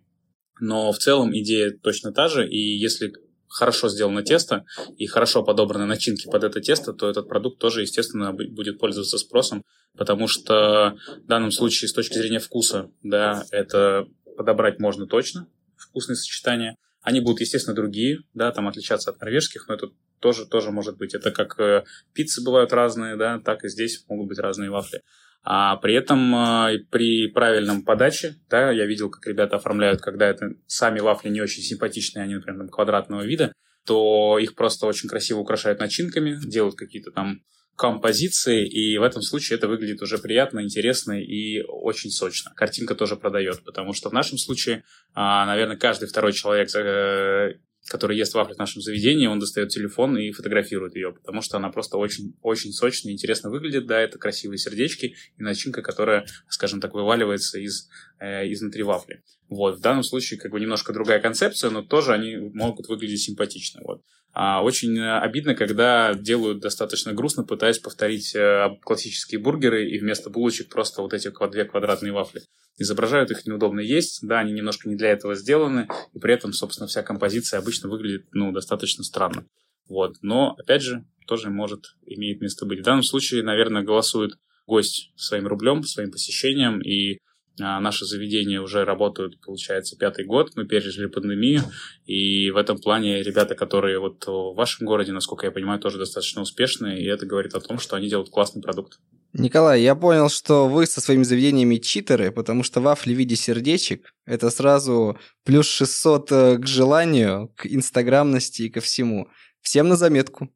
но 0.60 0.91
в 0.91 0.98
целом 0.98 1.36
идея 1.38 1.72
точно 1.72 2.12
та 2.12 2.27
же, 2.27 2.48
и 2.48 2.58
если 2.58 3.13
хорошо 3.48 3.89
сделано 3.89 4.24
тесто 4.24 4.65
и 4.98 5.08
хорошо 5.08 5.44
подобраны 5.44 5.86
начинки 5.86 6.29
под 6.29 6.44
это 6.44 6.62
тесто, 6.62 6.94
то 6.94 7.10
этот 7.10 7.27
продукт 7.27 7.60
тоже, 7.60 7.82
естественно, 7.82 8.32
будет 8.32 8.79
пользоваться 8.79 9.18
спросом, 9.18 9.63
потому 9.98 10.27
что 10.27 10.98
в 11.18 11.27
данном 11.27 11.51
случае 11.51 11.89
с 11.89 11.94
точки 11.94 12.18
зрения 12.18 12.39
вкуса, 12.39 12.91
да, 13.03 13.44
это 13.51 14.08
подобрать 14.38 14.79
можно 14.79 15.08
точно, 15.08 15.48
вкусные 15.75 16.15
сочетания. 16.15 16.77
Они 17.01 17.22
будут, 17.22 17.41
естественно, 17.41 17.75
другие, 17.75 18.20
да, 18.34 18.51
там 18.51 18.68
отличаться 18.68 19.12
от 19.12 19.20
норвежских, 19.22 19.68
но 19.68 19.75
это 19.75 19.88
тоже, 20.20 20.46
тоже 20.46 20.72
может 20.72 20.98
быть. 20.98 21.13
Это 21.13 21.32
как 21.32 21.60
э, 21.60 21.84
пиццы 22.13 22.44
бывают 22.44 22.74
разные, 22.74 23.15
да, 23.15 23.39
так 23.39 23.63
и 23.63 23.70
здесь 23.70 24.03
могут 24.10 24.27
быть 24.27 24.39
разные 24.39 24.70
вафли. 24.70 25.01
А 25.44 25.77
при 25.77 25.94
этом 25.94 26.36
э, 26.36 26.79
при 26.91 27.27
правильном 27.27 27.84
подаче, 27.84 28.36
да, 28.50 28.72
я 28.72 28.86
видел, 28.86 29.10
как 29.10 29.25
ребята 29.25 29.56
оформляют, 29.56 30.01
когда 30.01 30.27
это 30.27 30.56
сами 30.68 31.00
вафли 31.00 31.29
не 31.29 31.41
очень 31.41 31.63
симпатичные, 31.63 32.24
они, 32.24 32.36
например, 32.36 32.60
там, 32.60 32.70
квадратного 32.70 33.22
вида, 33.22 33.53
то 33.86 34.38
их 34.38 34.56
просто 34.56 34.86
очень 34.86 35.08
красиво 35.08 35.39
украшают 35.39 35.79
начинками, 35.79 36.38
делают 36.46 36.75
какие-то 36.75 37.12
там 37.12 37.41
композиции, 37.79 38.67
и 38.67 38.98
в 38.98 39.03
этом 39.03 39.21
случае 39.21 39.57
это 39.57 39.69
выглядит 39.69 40.01
уже 40.01 40.17
приятно, 40.17 40.62
интересно 40.62 41.13
и 41.13 41.62
очень 41.62 42.12
сочно. 42.12 42.51
Картинка 42.53 42.93
тоже 42.93 43.15
продает, 43.15 43.63
потому 43.63 43.93
что 43.93 44.09
в 44.09 44.13
нашем 44.13 44.38
случае, 44.38 44.83
а, 45.13 45.45
наверное, 45.45 45.77
каждый 45.77 46.09
второй 46.09 46.33
человек 46.33 46.67
э, 46.75 47.53
который 47.88 48.17
ест 48.17 48.33
вафли 48.33 48.53
в 48.53 48.57
нашем 48.57 48.81
заведении, 48.81 49.27
он 49.27 49.39
достает 49.39 49.69
телефон 49.69 50.17
и 50.17 50.31
фотографирует 50.31 50.95
ее, 50.95 51.13
потому 51.13 51.41
что 51.41 51.57
она 51.57 51.69
просто 51.69 51.98
очень, 51.98 52.36
очень 52.41 52.71
сочная, 52.74 53.13
интересно 53.13 53.50
выглядит, 53.50 53.88
да, 53.88 54.00
это 54.00 54.19
красивые 54.19 54.57
сердечки 54.57 55.15
и 55.38 55.41
начинка, 55.41 55.81
которая, 55.81 56.25
скажем 56.50 56.81
так, 56.81 56.93
вываливается 56.93 57.59
из, 57.59 57.89
э, 58.20 58.52
изнутри 58.52 58.84
вафли. 58.84 59.24
Вот, 59.50 59.78
в 59.78 59.82
данном 59.82 60.04
случае 60.04 60.40
как 60.40 60.52
бы 60.52 60.60
немножко 60.60 60.94
другая 60.94 61.20
концепция, 61.20 61.70
но 61.70 61.82
тоже 61.82 62.14
они 62.14 62.36
могут 62.54 62.88
выглядеть 62.88 63.22
симпатично, 63.22 63.82
вот. 63.84 64.02
А 64.32 64.64
очень 64.64 64.98
э, 64.98 65.20
обидно, 65.20 65.56
когда 65.56 66.14
делают 66.14 66.60
достаточно 66.60 67.14
грустно, 67.14 67.44
пытаясь 67.44 67.80
повторить 67.80 68.36
э, 68.36 68.70
классические 68.82 69.40
бургеры 69.40 69.90
и 69.90 70.00
вместо 70.00 70.30
булочек 70.30 70.70
просто 70.70 71.02
вот 71.02 71.14
эти 71.14 71.32
две 71.52 71.66
квадратные 71.66 72.14
вафли. 72.14 72.42
Изображают 72.78 73.32
их 73.32 73.46
неудобно 73.46 73.80
есть, 73.80 74.20
да, 74.22 74.40
они 74.40 74.54
немножко 74.54 74.88
не 74.88 74.96
для 74.96 75.10
этого 75.10 75.36
сделаны, 75.36 75.88
и 76.14 76.20
при 76.20 76.34
этом, 76.34 76.54
собственно, 76.54 76.88
вся 76.88 77.02
композиция 77.02 77.60
обычно 77.60 77.90
выглядит, 77.90 78.28
ну, 78.32 78.52
достаточно 78.52 79.04
странно. 79.04 79.46
Вот. 79.88 80.18
Но, 80.22 80.56
опять 80.58 80.84
же, 80.84 81.04
тоже 81.26 81.50
может, 81.50 81.96
имеет 82.06 82.40
место 82.40 82.66
быть. 82.66 82.80
В 82.80 82.84
данном 82.84 83.04
случае, 83.04 83.44
наверное, 83.44 83.82
голосует 83.82 84.34
гость 84.68 85.12
своим 85.16 85.48
рублем, 85.48 85.84
своим 85.84 86.12
посещением, 86.12 86.80
и 86.82 87.20
Наши 87.60 88.06
заведения 88.06 88.62
уже 88.62 88.86
работают, 88.86 89.39
получается, 89.42 89.98
пятый 89.98 90.25
год. 90.25 90.51
Мы 90.56 90.66
пережили 90.66 91.08
пандемию. 91.08 91.63
И 92.06 92.50
в 92.51 92.58
этом 92.58 92.80
плане 92.80 93.22
ребята, 93.22 93.56
которые 93.56 94.00
вот 94.00 94.25
в 94.25 94.56
вашем 94.56 94.88
городе, 94.88 95.12
насколько 95.12 95.46
я 95.46 95.51
понимаю, 95.51 95.80
тоже 95.80 95.98
достаточно 95.98 96.42
успешные. 96.42 97.01
И 97.01 97.06
это 97.06 97.25
говорит 97.25 97.54
о 97.54 97.62
том, 97.62 97.80
что 97.80 97.96
они 97.96 98.10
делают 98.10 98.30
классный 98.30 98.62
продукт. 98.62 99.00
Николай, 99.34 99.84
я 99.84 99.94
понял, 99.94 100.28
что 100.28 100.68
вы 100.68 100.88
со 100.88 101.01
своими 101.01 101.22
заведениями 101.22 101.75
читеры, 101.75 102.32
потому 102.32 102.63
что 102.63 102.82
вафли 102.82 103.13
в 103.13 103.18
виде 103.18 103.36
сердечек– 103.36 104.12
это 104.25 104.50
сразу 104.50 105.20
плюс 105.44 105.68
600 105.68 106.31
э, 106.31 106.57
к 106.57 106.66
желанию, 106.66 107.53
к 107.55 107.68
инстаграмности 107.68 108.64
и 108.64 108.70
ко 108.70 108.81
всему. 108.81 109.27
Всем 109.61 109.87
на 109.87 109.95
заметку. 109.95 110.50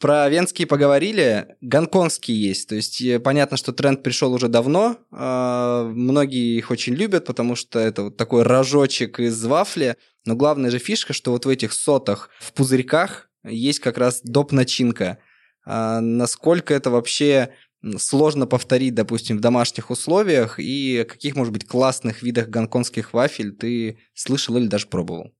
Про 0.00 0.28
венские 0.28 0.66
поговорили, 0.66 1.56
гонконгские 1.60 2.40
есть. 2.40 2.68
То 2.68 2.74
есть 2.74 3.00
э, 3.00 3.20
понятно, 3.20 3.56
что 3.56 3.72
тренд 3.72 4.02
пришел 4.02 4.32
уже 4.34 4.48
давно. 4.48 4.98
А, 5.12 5.84
многие 5.84 6.58
их 6.58 6.70
очень 6.70 6.94
любят, 6.94 7.24
потому 7.24 7.54
что 7.54 7.78
это 7.78 8.04
вот 8.04 8.16
такой 8.16 8.42
рожочек 8.42 9.20
из 9.20 9.42
вафли. 9.44 9.96
Но 10.24 10.34
главная 10.34 10.70
же 10.70 10.78
фишка, 10.78 11.12
что 11.12 11.30
вот 11.30 11.46
в 11.46 11.48
этих 11.48 11.72
сотах 11.72 12.30
в 12.40 12.52
пузырьках 12.52 13.30
есть 13.44 13.80
как 13.80 13.98
раз 13.98 14.20
доп-начинка. 14.22 15.18
А 15.64 16.00
насколько 16.00 16.74
это 16.74 16.90
вообще 16.90 17.50
сложно 17.98 18.46
повторить, 18.46 18.94
допустим, 18.94 19.38
в 19.38 19.40
домашних 19.40 19.90
условиях, 19.90 20.58
и 20.58 21.04
каких, 21.08 21.36
может 21.36 21.52
быть, 21.52 21.66
классных 21.66 22.22
видах 22.22 22.48
гонконгских 22.48 23.12
вафель 23.12 23.52
ты 23.52 23.98
слышал 24.14 24.56
или 24.56 24.66
даже 24.66 24.86
пробовал? 24.86 25.32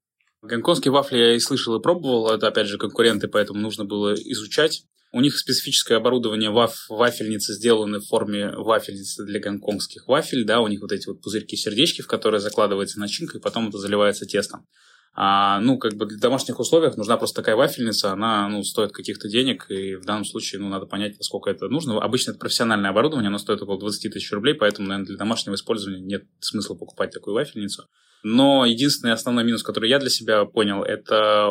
Гонконгские 0.43 0.91
вафли 0.91 1.19
я 1.19 1.35
и 1.37 1.39
слышал, 1.39 1.77
и 1.77 1.83
пробовал. 1.83 2.29
Это, 2.31 2.49
опять 2.49 2.67
же, 2.67 2.77
конкуренты, 2.77 3.29
поэтому 3.29 3.61
нужно 3.61 3.85
было 3.85 4.13
изучать. 4.15 4.85
У 5.13 5.21
них 5.21 5.39
специфическое 5.39 5.99
оборудование 5.99 6.51
ваф, 6.51 6.87
вафельницы 6.89 7.53
сделаны 7.53 8.01
в 8.01 8.07
форме 8.07 8.51
вафельницы 8.51 9.25
для 9.25 9.39
гонконгских 9.39 10.09
вафель. 10.09 10.45
Да, 10.45 10.61
у 10.61 10.69
них 10.69 10.81
вот 10.81 10.91
эти 10.91 11.07
вот 11.07 11.21
пузырьки-сердечки, 11.21 12.03
в 12.03 12.09
которые 12.09 12.41
закладывается 12.41 12.99
начинка, 12.99 13.39
и 13.39 13.41
потом 13.41 13.69
это 13.69 13.79
заливается 13.79 14.27
тестом. 14.27 14.67
А, 15.15 15.61
ну, 15.61 15.79
как 15.79 15.95
бы 15.95 16.07
для 16.07 16.19
домашних 16.19 16.59
условиях 16.59 16.97
нужна 16.97 17.19
просто 17.19 17.37
такая 17.37 17.55
вафельница, 17.55 18.13
она, 18.13 18.49
ну, 18.49 18.63
стоит 18.63 18.93
каких-то 18.93 19.29
денег, 19.29 19.67
и 19.71 19.97
в 19.97 20.05
данном 20.07 20.25
случае, 20.25 20.61
ну, 20.63 20.69
надо 20.69 20.87
понять, 20.87 21.19
насколько 21.19 21.51
это 21.51 21.69
нужно. 21.69 22.01
Обычно 22.01 22.31
это 22.31 22.41
профессиональное 22.41 22.91
оборудование, 22.91 23.29
оно 23.29 23.39
стоит 23.39 23.61
около 23.61 23.79
20 23.79 24.13
тысяч 24.13 24.33
рублей, 24.33 24.55
поэтому, 24.55 24.89
наверное, 24.89 25.09
для 25.09 25.19
домашнего 25.19 25.55
использования 25.55 26.01
нет 26.01 26.25
смысла 26.41 26.75
покупать 26.75 27.11
такую 27.11 27.35
вафельницу. 27.35 27.85
Но 28.23 28.65
единственный 28.65 29.13
основной 29.13 29.45
минус, 29.45 29.63
который 29.63 29.91
я 29.91 29.99
для 29.99 30.09
себя 30.09 30.45
понял, 30.45 30.83
это 30.83 31.51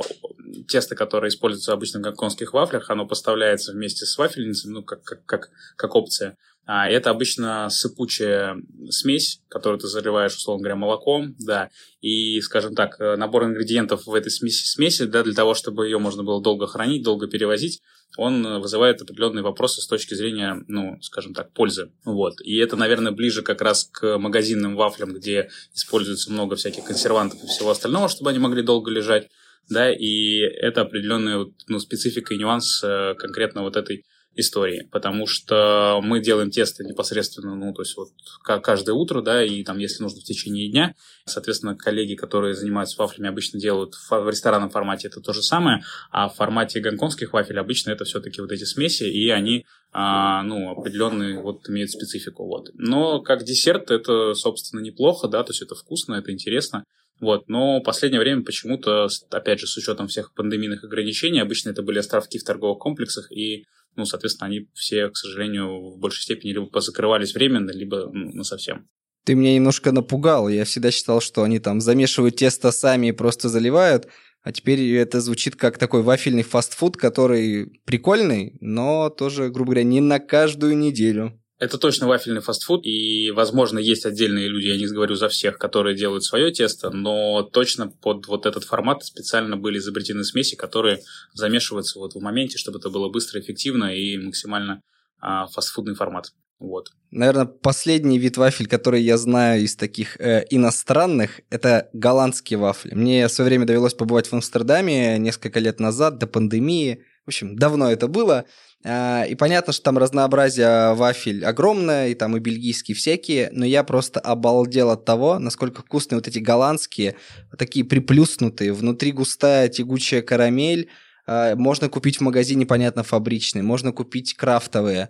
тесто, 0.67 0.95
которое 0.95 1.27
используется 1.27 1.73
обычно 1.73 1.99
в 1.99 2.03
гонконгских 2.03 2.53
вафлях, 2.53 2.89
оно 2.89 3.05
поставляется 3.05 3.73
вместе 3.73 4.05
с 4.05 4.17
вафельницей, 4.17 4.71
ну, 4.71 4.81
как, 4.81 5.03
как, 5.03 5.25
как, 5.25 5.49
как 5.75 5.95
опция. 5.95 6.37
А 6.65 6.87
это 6.87 7.09
обычно 7.09 7.69
сыпучая 7.69 8.57
смесь, 8.89 9.41
которую 9.49 9.79
ты 9.79 9.87
заливаешь, 9.87 10.35
условно 10.35 10.63
говоря, 10.63 10.75
молоком, 10.75 11.35
да, 11.39 11.69
и, 12.01 12.39
скажем 12.41 12.75
так, 12.75 12.99
набор 12.99 13.45
ингредиентов 13.45 14.05
в 14.05 14.13
этой 14.13 14.31
смеси, 14.31 14.65
смеси 14.65 15.05
да, 15.05 15.23
для 15.23 15.33
того, 15.33 15.53
чтобы 15.53 15.85
ее 15.85 15.97
можно 15.97 16.23
было 16.23 16.41
долго 16.41 16.67
хранить, 16.67 17.03
долго 17.03 17.27
перевозить, 17.27 17.81
он 18.17 18.59
вызывает 18.59 19.01
определенные 19.01 19.43
вопросы 19.43 19.81
с 19.81 19.87
точки 19.87 20.13
зрения, 20.13 20.63
ну, 20.67 20.97
скажем 21.01 21.33
так, 21.33 21.53
пользы. 21.53 21.91
Вот. 22.03 22.41
И 22.41 22.57
это, 22.57 22.75
наверное, 22.75 23.11
ближе 23.11 23.41
как 23.41 23.61
раз 23.61 23.85
к 23.85 24.17
магазинным 24.17 24.75
вафлям, 24.75 25.13
где 25.13 25.49
используется 25.73 26.31
много 26.31 26.55
всяких 26.55 26.83
консервантов 26.83 27.43
и 27.43 27.47
всего 27.47 27.69
остального, 27.69 28.09
чтобы 28.09 28.29
они 28.29 28.39
могли 28.39 28.63
долго 28.63 28.91
лежать. 28.91 29.29
Да, 29.69 29.91
и 29.91 30.39
это 30.39 30.81
определенная 30.81 31.45
ну, 31.67 31.79
специфика 31.79 32.33
и 32.33 32.37
нюанс 32.37 32.83
э, 32.83 33.15
конкретно 33.17 33.61
вот 33.61 33.77
этой 33.77 34.03
истории, 34.35 34.87
потому 34.91 35.27
что 35.27 35.99
мы 36.01 36.21
делаем 36.21 36.51
тесты 36.51 36.85
непосредственно, 36.85 37.55
ну, 37.55 37.73
то 37.73 37.81
есть 37.81 37.97
вот 37.97 38.09
каждое 38.43 38.93
утро, 38.93 39.21
да, 39.21 39.43
и 39.43 39.63
там, 39.63 39.77
если 39.77 40.03
нужно 40.03 40.21
в 40.21 40.23
течение 40.23 40.69
дня, 40.69 40.95
соответственно, 41.25 41.75
коллеги, 41.75 42.15
которые 42.15 42.53
занимаются 42.53 43.01
вафлями, 43.01 43.29
обычно 43.29 43.59
делают 43.59 43.95
в 43.95 44.29
ресторанном 44.29 44.69
формате 44.69 45.09
это 45.09 45.19
то 45.19 45.33
же 45.33 45.41
самое, 45.41 45.83
а 46.11 46.29
в 46.29 46.35
формате 46.35 46.79
гонконгских 46.79 47.33
вафель 47.33 47.59
обычно 47.59 47.91
это 47.91 48.05
все-таки 48.05 48.41
вот 48.41 48.51
эти 48.51 48.63
смеси, 48.63 49.03
и 49.03 49.29
они, 49.29 49.65
а, 49.91 50.43
ну, 50.43 50.71
определенные 50.71 51.41
вот 51.41 51.69
имеют 51.69 51.91
специфику, 51.91 52.45
вот. 52.45 52.69
Но 52.73 53.21
как 53.21 53.43
десерт 53.43 53.91
это, 53.91 54.33
собственно, 54.33 54.79
неплохо, 54.79 55.27
да, 55.27 55.43
то 55.43 55.51
есть 55.51 55.61
это 55.61 55.75
вкусно, 55.75 56.15
это 56.15 56.31
интересно, 56.31 56.85
вот. 57.19 57.49
Но 57.49 57.79
в 57.79 57.83
последнее 57.83 58.19
время 58.19 58.43
почему-то, 58.43 59.07
опять 59.29 59.59
же, 59.59 59.67
с 59.67 59.77
учетом 59.77 60.07
всех 60.07 60.33
пандемийных 60.33 60.83
ограничений, 60.83 61.39
обычно 61.39 61.69
это 61.69 61.83
были 61.83 61.99
островки 61.99 62.39
в 62.39 62.43
торговых 62.43 62.79
комплексах, 62.79 63.31
и, 63.31 63.65
ну, 63.95 64.05
соответственно, 64.05 64.47
они 64.47 64.67
все, 64.73 65.09
к 65.09 65.17
сожалению, 65.17 65.91
в 65.91 65.99
большей 65.99 66.23
степени 66.23 66.51
либо 66.51 66.67
позакрывались 66.67 67.33
временно, 67.33 67.71
либо 67.71 68.09
ну, 68.11 68.31
на 68.33 68.43
совсем. 68.43 68.87
Ты 69.25 69.35
меня 69.35 69.53
немножко 69.53 69.91
напугал. 69.91 70.49
Я 70.49 70.65
всегда 70.65 70.91
считал, 70.91 71.21
что 71.21 71.43
они 71.43 71.59
там 71.59 71.81
замешивают 71.81 72.37
тесто 72.37 72.71
сами 72.71 73.07
и 73.07 73.11
просто 73.11 73.49
заливают. 73.49 74.07
А 74.43 74.51
теперь 74.51 74.95
это 74.95 75.21
звучит 75.21 75.55
как 75.55 75.77
такой 75.77 76.01
вафельный 76.01 76.41
фастфуд, 76.41 76.97
который 76.97 77.81
прикольный, 77.85 78.57
но 78.59 79.09
тоже, 79.09 79.49
грубо 79.49 79.73
говоря, 79.73 79.83
не 79.83 80.01
на 80.01 80.19
каждую 80.19 80.75
неделю. 80.77 81.39
Это 81.61 81.77
точно 81.77 82.07
вафельный 82.07 82.41
фастфуд, 82.41 82.87
и, 82.87 83.29
возможно, 83.29 83.77
есть 83.77 84.07
отдельные 84.07 84.47
люди, 84.47 84.65
я 84.65 84.77
не 84.77 84.87
говорю 84.87 85.13
за 85.13 85.29
всех, 85.29 85.59
которые 85.59 85.95
делают 85.95 86.23
свое 86.23 86.51
тесто, 86.51 86.89
но 86.89 87.43
точно 87.43 87.87
под 88.01 88.25
вот 88.25 88.47
этот 88.47 88.63
формат 88.63 89.05
специально 89.05 89.55
были 89.55 89.77
изобретены 89.77 90.23
смеси, 90.23 90.55
которые 90.55 91.03
замешиваются 91.33 91.99
вот 91.99 92.15
в 92.15 92.19
моменте, 92.19 92.57
чтобы 92.57 92.79
это 92.79 92.89
было 92.89 93.09
быстро, 93.09 93.39
эффективно 93.39 93.95
и 93.95 94.17
максимально 94.17 94.81
а, 95.19 95.45
фастфудный 95.45 95.93
формат. 95.93 96.31
Вот. 96.57 96.89
Наверное, 97.11 97.45
последний 97.45 98.17
вид 98.17 98.37
вафель, 98.37 98.67
который 98.67 99.03
я 99.03 99.19
знаю 99.19 99.61
из 99.61 99.75
таких 99.75 100.19
э, 100.19 100.43
иностранных, 100.49 101.41
это 101.51 101.91
голландские 101.93 102.57
вафли. 102.57 102.95
Мне 102.95 103.27
в 103.27 103.31
свое 103.31 103.49
время 103.49 103.67
довелось 103.67 103.93
побывать 103.93 104.25
в 104.25 104.33
Амстердаме 104.33 105.19
несколько 105.19 105.59
лет 105.59 105.79
назад, 105.79 106.17
до 106.17 106.25
пандемии. 106.25 107.03
Общем, 107.31 107.55
давно 107.55 107.89
это 107.89 108.09
было. 108.09 108.43
А, 108.83 109.23
и 109.23 109.35
понятно, 109.35 109.71
что 109.71 109.83
там 109.83 109.97
разнообразие 109.97 110.93
вафель 110.95 111.45
огромное, 111.45 112.09
и 112.09 112.13
там 112.13 112.35
и 112.35 112.41
бельгийские 112.41 112.93
всякие, 112.93 113.47
но 113.53 113.63
я 113.63 113.85
просто 113.85 114.19
обалдел 114.19 114.89
от 114.89 115.05
того, 115.05 115.39
насколько 115.39 115.81
вкусные 115.81 116.17
вот 116.17 116.27
эти 116.27 116.39
голландские, 116.39 117.15
такие 117.57 117.85
приплюснутые, 117.85 118.73
внутри 118.73 119.13
густая 119.13 119.69
тягучая 119.69 120.21
карамель, 120.21 120.89
а, 121.25 121.55
можно 121.55 121.87
купить 121.87 122.17
в 122.17 122.21
магазине, 122.21 122.65
понятно, 122.65 123.03
фабричные, 123.03 123.63
можно 123.63 123.93
купить 123.93 124.33
крафтовые. 124.33 125.07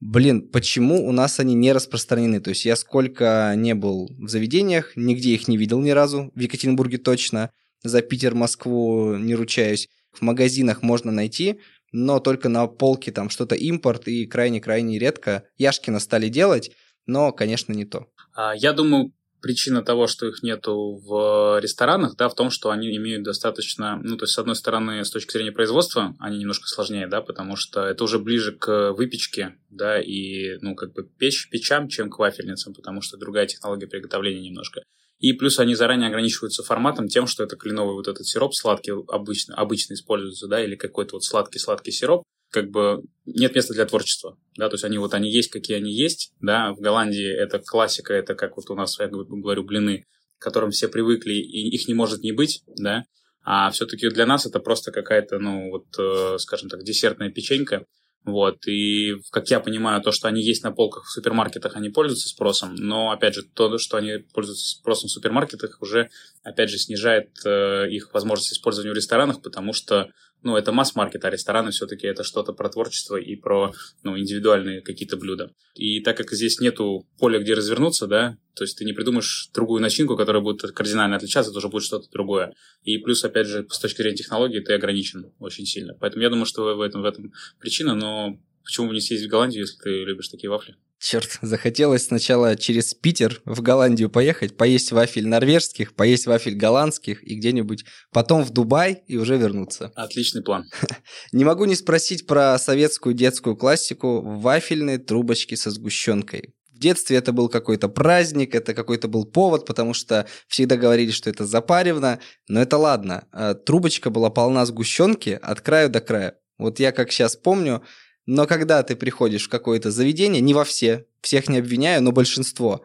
Блин, 0.00 0.42
почему 0.42 1.08
у 1.08 1.12
нас 1.12 1.40
они 1.40 1.54
не 1.54 1.72
распространены? 1.72 2.40
То 2.40 2.50
есть 2.50 2.66
я 2.66 2.76
сколько 2.76 3.54
не 3.56 3.74
был 3.74 4.10
в 4.18 4.28
заведениях, 4.28 4.92
нигде 4.96 5.30
их 5.30 5.48
не 5.48 5.56
видел 5.56 5.80
ни 5.80 5.92
разу, 5.92 6.30
в 6.34 6.40
Екатеринбурге 6.40 6.98
точно, 6.98 7.52
за 7.82 8.02
Питер, 8.02 8.34
Москву 8.34 9.16
не 9.16 9.34
ручаюсь. 9.34 9.88
В 10.14 10.22
магазинах 10.22 10.82
можно 10.82 11.12
найти, 11.12 11.60
но 11.92 12.18
только 12.20 12.48
на 12.48 12.66
полке 12.66 13.12
там 13.12 13.30
что-то 13.30 13.54
импорт 13.54 14.08
и 14.08 14.26
крайне-крайне 14.26 14.98
редко. 14.98 15.44
Яшкина 15.58 16.00
стали 16.00 16.28
делать, 16.28 16.72
но, 17.06 17.32
конечно, 17.32 17.72
не 17.72 17.84
то. 17.84 18.06
А, 18.34 18.54
я 18.54 18.72
думаю, 18.72 19.12
причина 19.44 19.82
того, 19.82 20.06
что 20.06 20.26
их 20.26 20.42
нету 20.42 21.02
в 21.04 21.60
ресторанах, 21.60 22.16
да, 22.16 22.30
в 22.30 22.34
том, 22.34 22.48
что 22.48 22.70
они 22.70 22.96
имеют 22.96 23.24
достаточно, 23.24 24.00
ну, 24.02 24.16
то 24.16 24.24
есть, 24.24 24.32
с 24.32 24.38
одной 24.38 24.56
стороны, 24.56 25.04
с 25.04 25.10
точки 25.10 25.32
зрения 25.32 25.52
производства, 25.52 26.16
они 26.18 26.38
немножко 26.38 26.66
сложнее, 26.66 27.06
да, 27.06 27.20
потому 27.20 27.54
что 27.54 27.84
это 27.84 28.04
уже 28.04 28.18
ближе 28.18 28.52
к 28.52 28.92
выпечке, 28.92 29.56
да, 29.68 30.00
и, 30.00 30.56
ну, 30.62 30.74
как 30.74 30.94
бы 30.94 31.04
печь, 31.04 31.50
печам, 31.50 31.88
чем 31.88 32.08
к 32.08 32.18
вафельницам, 32.18 32.72
потому 32.72 33.02
что 33.02 33.18
другая 33.18 33.46
технология 33.46 33.86
приготовления 33.86 34.48
немножко. 34.48 34.80
И 35.24 35.32
плюс 35.32 35.58
они 35.58 35.74
заранее 35.74 36.08
ограничиваются 36.08 36.62
форматом 36.62 37.08
тем, 37.08 37.26
что 37.26 37.44
это 37.44 37.56
кленовый 37.56 37.94
вот 37.94 38.08
этот 38.08 38.26
сироп 38.26 38.54
сладкий 38.54 38.92
обычно, 39.08 39.54
обычно 39.54 39.94
используется, 39.94 40.48
да, 40.48 40.62
или 40.62 40.76
какой-то 40.76 41.16
вот 41.16 41.24
сладкий-сладкий 41.24 41.92
сироп, 41.92 42.24
как 42.50 42.68
бы 42.68 43.02
нет 43.24 43.54
места 43.54 43.72
для 43.72 43.86
творчества, 43.86 44.36
да, 44.58 44.68
то 44.68 44.74
есть 44.74 44.84
они 44.84 44.98
вот 44.98 45.14
они 45.14 45.32
есть, 45.32 45.48
какие 45.48 45.78
они 45.78 45.90
есть, 45.94 46.34
да, 46.42 46.74
в 46.74 46.80
Голландии 46.80 47.26
это 47.26 47.58
классика, 47.58 48.12
это 48.12 48.34
как 48.34 48.58
вот 48.58 48.68
у 48.68 48.74
нас, 48.74 48.98
я 49.00 49.08
говорю, 49.08 49.64
блины, 49.64 50.04
к 50.38 50.42
которым 50.42 50.72
все 50.72 50.88
привыкли, 50.88 51.32
и 51.32 51.70
их 51.74 51.88
не 51.88 51.94
может 51.94 52.20
не 52.20 52.32
быть, 52.32 52.62
да, 52.76 53.04
а 53.42 53.70
все-таки 53.70 54.10
для 54.10 54.26
нас 54.26 54.44
это 54.44 54.60
просто 54.60 54.92
какая-то, 54.92 55.38
ну, 55.38 55.70
вот, 55.70 55.86
э, 55.98 56.36
скажем 56.38 56.68
так, 56.68 56.82
десертная 56.82 57.30
печенька, 57.30 57.86
вот, 58.24 58.66
и, 58.66 59.16
как 59.30 59.50
я 59.50 59.60
понимаю, 59.60 60.00
то, 60.00 60.10
что 60.10 60.28
они 60.28 60.42
есть 60.42 60.64
на 60.64 60.72
полках 60.72 61.04
в 61.04 61.10
супермаркетах, 61.10 61.76
они 61.76 61.90
пользуются 61.90 62.28
спросом, 62.28 62.74
но, 62.74 63.10
опять 63.10 63.34
же, 63.34 63.42
то, 63.42 63.76
что 63.76 63.98
они 63.98 64.18
пользуются 64.32 64.78
спросом 64.78 65.08
в 65.08 65.12
супермаркетах, 65.12 65.76
уже, 65.82 66.08
опять 66.42 66.70
же, 66.70 66.78
снижает 66.78 67.28
э, 67.44 67.90
их 67.90 68.14
возможность 68.14 68.54
использования 68.54 68.92
в 68.92 68.96
ресторанах, 68.96 69.42
потому 69.42 69.74
что 69.74 70.08
ну, 70.44 70.56
это 70.56 70.72
масс-маркет, 70.72 71.24
а 71.24 71.30
рестораны 71.30 71.70
все-таки 71.70 72.06
это 72.06 72.22
что-то 72.22 72.52
про 72.52 72.68
творчество 72.68 73.16
и 73.16 73.34
про, 73.34 73.72
ну, 74.02 74.16
индивидуальные 74.18 74.82
какие-то 74.82 75.16
блюда. 75.16 75.50
И 75.74 76.00
так 76.00 76.16
как 76.16 76.30
здесь 76.30 76.60
нету 76.60 77.06
поля, 77.18 77.40
где 77.40 77.54
развернуться, 77.54 78.06
да, 78.06 78.36
то 78.54 78.62
есть 78.62 78.78
ты 78.78 78.84
не 78.84 78.92
придумаешь 78.92 79.50
другую 79.52 79.80
начинку, 79.80 80.16
которая 80.16 80.42
будет 80.42 80.62
кардинально 80.72 81.16
отличаться, 81.16 81.50
это 81.50 81.58
уже 81.58 81.68
будет 81.68 81.82
что-то 81.82 82.08
другое. 82.12 82.54
И 82.82 82.98
плюс, 82.98 83.24
опять 83.24 83.48
же, 83.48 83.66
с 83.68 83.78
точки 83.78 84.02
зрения 84.02 84.16
технологии, 84.16 84.60
ты 84.60 84.74
ограничен 84.74 85.32
очень 85.38 85.66
сильно. 85.66 85.94
Поэтому 85.98 86.22
я 86.22 86.30
думаю, 86.30 86.46
что 86.46 86.76
в 86.76 86.80
этом, 86.80 87.02
в 87.02 87.06
этом 87.06 87.32
причина, 87.58 87.94
но 87.94 88.38
почему 88.62 88.88
бы 88.88 88.94
не 88.94 89.00
съездить 89.00 89.28
в 89.28 89.30
Голландию, 89.30 89.62
если 89.62 89.78
ты 89.78 90.04
любишь 90.04 90.28
такие 90.28 90.50
вафли? 90.50 90.76
Черт, 91.04 91.38
захотелось 91.42 92.06
сначала 92.06 92.56
через 92.56 92.94
Питер 92.94 93.42
в 93.44 93.60
Голландию 93.60 94.08
поехать, 94.08 94.56
поесть 94.56 94.90
вафель 94.90 95.28
норвежских, 95.28 95.94
поесть 95.94 96.24
вафель 96.24 96.54
голландских 96.54 97.22
и 97.22 97.34
где-нибудь 97.34 97.84
потом 98.10 98.42
в 98.42 98.48
Дубай 98.48 99.02
и 99.06 99.18
уже 99.18 99.36
вернуться. 99.36 99.92
Отличный 99.96 100.42
план. 100.42 100.64
Не 101.32 101.44
могу 101.44 101.66
не 101.66 101.74
спросить 101.74 102.26
про 102.26 102.58
советскую 102.58 103.14
детскую 103.14 103.54
классику 103.54 104.22
вафельные 104.22 104.96
трубочки 104.96 105.56
со 105.56 105.70
сгущенкой. 105.70 106.54
В 106.72 106.78
детстве 106.78 107.18
это 107.18 107.32
был 107.32 107.50
какой-то 107.50 107.90
праздник, 107.90 108.54
это 108.54 108.72
какой-то 108.72 109.06
был 109.06 109.26
повод, 109.26 109.66
потому 109.66 109.92
что 109.92 110.26
всегда 110.48 110.78
говорили, 110.78 111.10
что 111.10 111.28
это 111.28 111.44
запаревно, 111.44 112.18
но 112.48 112.62
это 112.62 112.78
ладно. 112.78 113.28
А 113.30 113.52
трубочка 113.52 114.08
была 114.08 114.30
полна 114.30 114.64
сгущенки 114.64 115.38
от 115.42 115.60
края 115.60 115.88
до 115.88 116.00
края. 116.00 116.38
Вот 116.56 116.78
я 116.80 116.92
как 116.92 117.12
сейчас 117.12 117.36
помню, 117.36 117.82
но 118.26 118.46
когда 118.46 118.82
ты 118.82 118.96
приходишь 118.96 119.46
в 119.46 119.50
какое-то 119.50 119.90
заведение, 119.90 120.40
не 120.40 120.54
во 120.54 120.64
все, 120.64 121.06
всех 121.20 121.48
не 121.48 121.58
обвиняю, 121.58 122.02
но 122.02 122.12
большинство, 122.12 122.84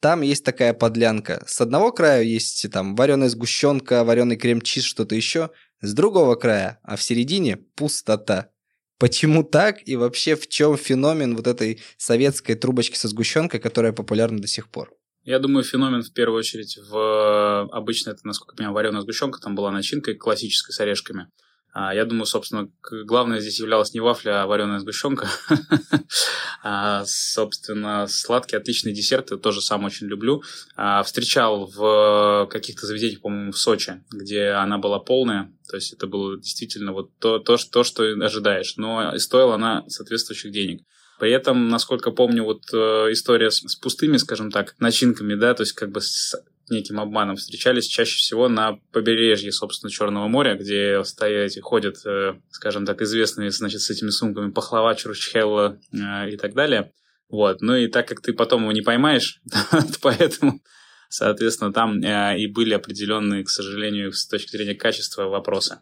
там 0.00 0.22
есть 0.22 0.44
такая 0.44 0.74
подлянка. 0.74 1.42
С 1.46 1.60
одного 1.60 1.92
края 1.92 2.22
есть 2.22 2.70
там 2.70 2.94
вареная 2.94 3.28
сгущенка, 3.28 4.04
вареный 4.04 4.36
крем-чиз, 4.36 4.84
что-то 4.84 5.14
еще. 5.14 5.50
С 5.80 5.92
другого 5.92 6.36
края, 6.36 6.78
а 6.82 6.96
в 6.96 7.02
середине 7.02 7.56
пустота. 7.56 8.50
Почему 8.98 9.44
так 9.44 9.78
и 9.86 9.96
вообще 9.96 10.34
в 10.34 10.48
чем 10.48 10.76
феномен 10.76 11.36
вот 11.36 11.46
этой 11.46 11.80
советской 11.96 12.54
трубочки 12.54 12.96
со 12.96 13.08
сгущенкой, 13.08 13.60
которая 13.60 13.92
популярна 13.92 14.40
до 14.40 14.48
сих 14.48 14.68
пор? 14.68 14.92
Я 15.22 15.38
думаю, 15.38 15.62
феномен 15.62 16.02
в 16.02 16.12
первую 16.12 16.38
очередь 16.38 16.78
в... 16.78 17.68
Обычно 17.70 18.10
это, 18.10 18.20
насколько 18.24 18.54
я 18.54 18.56
понимаю, 18.56 18.74
вареная 18.74 19.02
сгущенка, 19.02 19.40
там 19.40 19.54
была 19.54 19.70
начинка 19.70 20.14
классическая 20.14 20.72
с 20.72 20.80
орешками. 20.80 21.28
А, 21.72 21.94
я 21.94 22.04
думаю, 22.04 22.26
собственно, 22.26 22.70
главное 22.82 23.40
здесь 23.40 23.60
являлась 23.60 23.92
не 23.94 24.00
вафля, 24.00 24.42
а 24.42 24.46
вареная 24.46 24.78
сгущенка. 24.80 25.28
а, 26.62 27.04
собственно, 27.06 28.06
сладкий, 28.08 28.56
отличный 28.56 28.92
десерт, 28.92 29.30
я 29.30 29.36
тоже 29.36 29.60
сам 29.60 29.84
очень 29.84 30.06
люблю. 30.06 30.42
А, 30.76 31.02
встречал 31.02 31.66
в 31.66 32.48
каких-то 32.50 32.86
заведениях, 32.86 33.20
по-моему, 33.20 33.52
в 33.52 33.58
Сочи, 33.58 34.02
где 34.10 34.48
она 34.50 34.78
была 34.78 34.98
полная. 34.98 35.52
То 35.68 35.76
есть 35.76 35.92
это 35.92 36.06
было 36.06 36.38
действительно 36.38 36.92
вот 36.92 37.10
то, 37.18 37.38
то, 37.38 37.56
то 37.56 37.84
что 37.84 38.02
ожидаешь. 38.02 38.76
Но 38.76 39.14
и 39.14 39.18
стоила 39.18 39.54
она 39.54 39.84
соответствующих 39.88 40.52
денег. 40.52 40.82
При 41.18 41.32
этом, 41.32 41.68
насколько 41.68 42.12
помню, 42.12 42.44
вот 42.44 42.62
э, 42.72 42.76
история 43.10 43.50
с, 43.50 43.58
с 43.58 43.74
пустыми, 43.74 44.16
скажем 44.18 44.52
так, 44.52 44.76
начинками, 44.78 45.34
да, 45.34 45.52
то 45.52 45.62
есть 45.62 45.72
как 45.72 45.90
бы 45.90 46.00
с 46.00 46.34
неким 46.70 47.00
обманом 47.00 47.36
встречались 47.36 47.86
чаще 47.86 48.16
всего 48.16 48.48
на 48.48 48.78
побережье, 48.92 49.52
собственно, 49.52 49.90
Черного 49.90 50.28
моря, 50.28 50.54
где 50.54 51.02
стоят, 51.04 51.52
ходят, 51.62 51.96
э, 52.06 52.34
скажем 52.50 52.86
так, 52.86 53.02
известные, 53.02 53.50
значит, 53.50 53.80
с 53.80 53.90
этими 53.90 54.10
сумками 54.10 54.50
пахлава, 54.50 54.94
чурчхелла 54.94 55.80
э, 55.92 56.30
и 56.30 56.36
так 56.36 56.54
далее. 56.54 56.92
Вот. 57.28 57.60
Ну 57.60 57.76
и 57.76 57.88
так 57.88 58.08
как 58.08 58.20
ты 58.20 58.32
потом 58.32 58.62
его 58.62 58.72
не 58.72 58.80
поймаешь, 58.80 59.40
поэтому, 60.02 60.62
соответственно, 61.08 61.72
там 61.72 62.02
э, 62.02 62.38
и 62.38 62.46
были 62.46 62.74
определенные, 62.74 63.44
к 63.44 63.50
сожалению, 63.50 64.12
с 64.12 64.26
точки 64.26 64.50
зрения 64.50 64.74
качества 64.74 65.24
вопросы. 65.24 65.80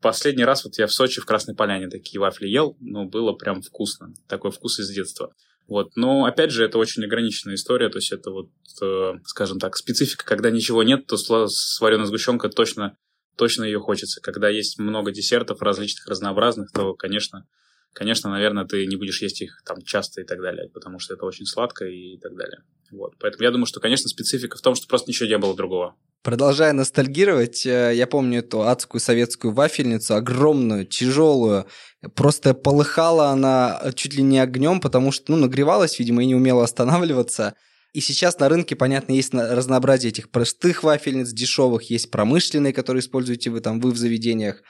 Последний 0.00 0.44
раз 0.44 0.64
вот 0.64 0.78
я 0.78 0.86
в 0.86 0.92
Сочи, 0.92 1.20
в 1.20 1.26
Красной 1.26 1.56
Поляне 1.56 1.88
такие 1.88 2.20
вафли 2.20 2.46
ел, 2.46 2.76
но 2.80 3.04
было 3.04 3.32
прям 3.32 3.62
вкусно. 3.62 4.12
Такой 4.28 4.52
вкус 4.52 4.78
из 4.78 4.90
детства. 4.90 5.34
Вот. 5.68 5.90
Но, 5.96 6.24
опять 6.24 6.50
же, 6.50 6.64
это 6.64 6.78
очень 6.78 7.04
ограниченная 7.04 7.56
история, 7.56 7.90
то 7.90 7.98
есть 7.98 8.10
это 8.10 8.30
вот, 8.30 8.48
э, 8.82 9.12
скажем 9.24 9.58
так, 9.58 9.76
специфика, 9.76 10.24
когда 10.24 10.50
ничего 10.50 10.82
нет, 10.82 11.06
то 11.06 11.16
с 11.18 11.80
вареной 11.80 12.06
сгущенкой 12.06 12.50
точно, 12.50 12.96
точно 13.36 13.64
ее 13.64 13.78
хочется. 13.78 14.22
Когда 14.22 14.48
есть 14.48 14.78
много 14.78 15.12
десертов 15.12 15.60
различных, 15.60 16.06
разнообразных, 16.08 16.72
то, 16.72 16.94
конечно, 16.94 17.46
конечно, 17.92 18.30
наверное, 18.30 18.64
ты 18.64 18.86
не 18.86 18.96
будешь 18.96 19.22
есть 19.22 19.42
их 19.42 19.60
там 19.64 19.82
часто 19.82 20.20
и 20.20 20.24
так 20.24 20.40
далее, 20.40 20.68
потому 20.72 20.98
что 20.98 21.14
это 21.14 21.24
очень 21.24 21.46
сладко 21.46 21.84
и 21.84 22.18
так 22.18 22.34
далее. 22.36 22.62
Вот. 22.90 23.14
Поэтому 23.18 23.44
я 23.44 23.50
думаю, 23.50 23.66
что, 23.66 23.80
конечно, 23.80 24.08
специфика 24.08 24.56
в 24.56 24.60
том, 24.60 24.74
что 24.74 24.86
просто 24.86 25.10
ничего 25.10 25.28
не 25.28 25.38
было 25.38 25.54
другого. 25.54 25.96
Продолжая 26.22 26.72
ностальгировать, 26.72 27.64
э, 27.64 27.92
я 27.94 28.06
помню 28.06 28.40
эту 28.40 28.62
адскую 28.62 29.00
советскую 29.00 29.52
вафельницу, 29.52 30.14
огромную, 30.14 30.84
тяжелую. 30.84 31.66
Просто 32.14 32.54
полыхала 32.54 33.28
она 33.28 33.80
чуть 33.94 34.14
ли 34.14 34.22
не 34.22 34.38
огнем, 34.38 34.80
потому 34.80 35.12
что, 35.12 35.32
ну, 35.32 35.38
нагревалась, 35.38 35.98
видимо, 35.98 36.22
и 36.22 36.26
не 36.26 36.34
умела 36.34 36.64
останавливаться. 36.64 37.54
И 37.92 38.00
сейчас 38.00 38.38
на 38.38 38.48
рынке, 38.48 38.76
понятно, 38.76 39.12
есть 39.12 39.32
разнообразие 39.32 40.10
этих 40.10 40.30
простых 40.30 40.82
вафельниц, 40.82 41.30
дешевых, 41.30 41.90
есть 41.90 42.10
промышленные, 42.10 42.72
которые 42.72 43.00
используете 43.00 43.50
вы 43.50 43.60
там, 43.60 43.80
вы 43.80 43.92
в 43.92 43.96
заведениях. 43.96 44.62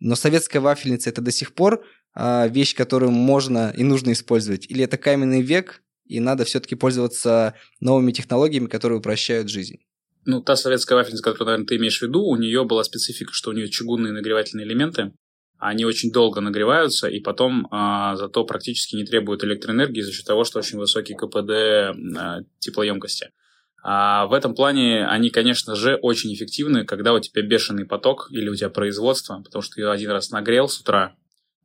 Но 0.00 0.14
советская 0.14 0.62
вафельница– 0.62 1.10
это 1.10 1.20
до 1.20 1.30
сих 1.30 1.54
пор 1.54 1.84
а, 2.14 2.46
вещь, 2.48 2.74
которую 2.74 3.10
можно 3.10 3.72
и 3.76 3.82
нужно 3.82 4.12
использовать? 4.12 4.66
Или 4.70 4.84
это 4.84 4.96
каменный 4.96 5.42
век, 5.42 5.82
и 6.06 6.20
надо 6.20 6.44
все-таки 6.44 6.74
пользоваться 6.74 7.54
новыми 7.80 8.12
технологиями, 8.12 8.66
которые 8.66 8.98
упрощают 8.98 9.48
жизнь? 9.48 9.78
Ну, 10.24 10.42
та 10.42 10.56
советская 10.56 10.96
вафельница, 10.96 11.22
которую, 11.22 11.46
наверное, 11.46 11.66
ты 11.66 11.76
имеешь 11.76 11.98
в 11.98 12.02
виду, 12.02 12.22
у 12.22 12.36
нее 12.36 12.64
была 12.64 12.84
специфика, 12.84 13.32
что 13.32 13.50
у 13.50 13.52
нее 13.54 13.68
чугунные 13.68 14.12
нагревательные 14.12 14.66
элементы, 14.66 15.12
они 15.58 15.84
очень 15.84 16.12
долго 16.12 16.40
нагреваются, 16.40 17.08
и 17.08 17.18
потом 17.20 17.66
а, 17.70 18.14
зато 18.16 18.44
практически 18.44 18.94
не 18.94 19.04
требуют 19.04 19.42
электроэнергии 19.42 20.02
за 20.02 20.12
счет 20.12 20.24
того, 20.24 20.44
что 20.44 20.60
очень 20.60 20.78
высокий 20.78 21.14
КПД 21.14 21.50
а, 22.16 22.40
теплоемкости. 22.60 23.30
А 23.82 24.26
в 24.26 24.32
этом 24.32 24.54
плане 24.54 25.06
они, 25.06 25.30
конечно 25.30 25.76
же, 25.76 25.96
очень 25.96 26.34
эффективны, 26.34 26.84
когда 26.84 27.12
у 27.14 27.20
тебя 27.20 27.42
бешеный 27.42 27.86
поток 27.86 28.28
или 28.30 28.48
у 28.48 28.54
тебя 28.54 28.70
производство, 28.70 29.40
потому 29.42 29.62
что 29.62 29.80
я 29.80 29.92
один 29.92 30.10
раз 30.10 30.30
нагрел 30.30 30.68
с 30.68 30.80
утра, 30.80 31.14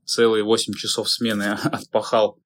целые 0.06 0.43
8 0.43 0.73
часов 0.73 1.10
смены 1.10 1.58
отпахал, 1.63 2.39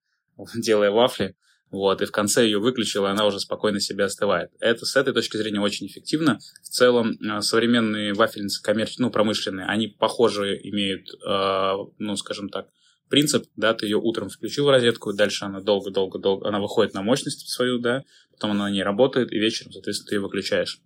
делая 0.56 0.92
вафли, 0.92 1.36
вот, 1.70 2.02
и 2.02 2.06
в 2.06 2.12
конце 2.12 2.46
ее 2.46 2.60
выключил, 2.60 3.06
и 3.06 3.10
она 3.10 3.26
уже 3.26 3.40
спокойно 3.42 3.82
себе 3.82 4.06
остывает. 4.06 4.52
Это 4.60 4.86
с 4.86 4.96
этой 4.96 5.14
точки 5.14 5.36
зрения 5.36 5.60
очень 5.60 5.88
эффективно. 5.88 6.40
В 6.64 6.70
целом, 6.70 7.18
э, 7.20 7.42
современные 7.42 8.14
вафельницы 8.14 8.62
коммерческие, 8.62 9.06
ну, 9.06 9.12
промышленные, 9.12 9.66
они 9.66 9.88
похоже 9.88 10.58
имеют, 10.64 11.10
э, 11.10 11.74
ну, 11.98 12.16
скажем 12.16 12.48
так, 12.50 12.68
принцип, 13.10 13.46
да, 13.56 13.74
ты 13.74 13.86
ее 13.86 13.98
утром 13.98 14.30
включил 14.30 14.66
в 14.66 14.70
розетку, 14.70 15.14
дальше 15.14 15.46
она 15.46 15.62
долго-долго-долго, 15.62 16.48
она 16.48 16.60
выходит 16.60 16.94
на 16.94 17.02
мощность 17.02 17.50
свою, 17.50 17.80
да, 17.80 18.04
потом 18.32 18.52
она 18.52 18.66
на 18.66 18.72
ней 18.72 18.84
работает, 18.84 19.32
и 19.32 19.40
вечером, 19.40 19.72
соответственно, 19.72 20.10
ты 20.10 20.16
ее 20.16 20.22
выключаешь. 20.22 20.82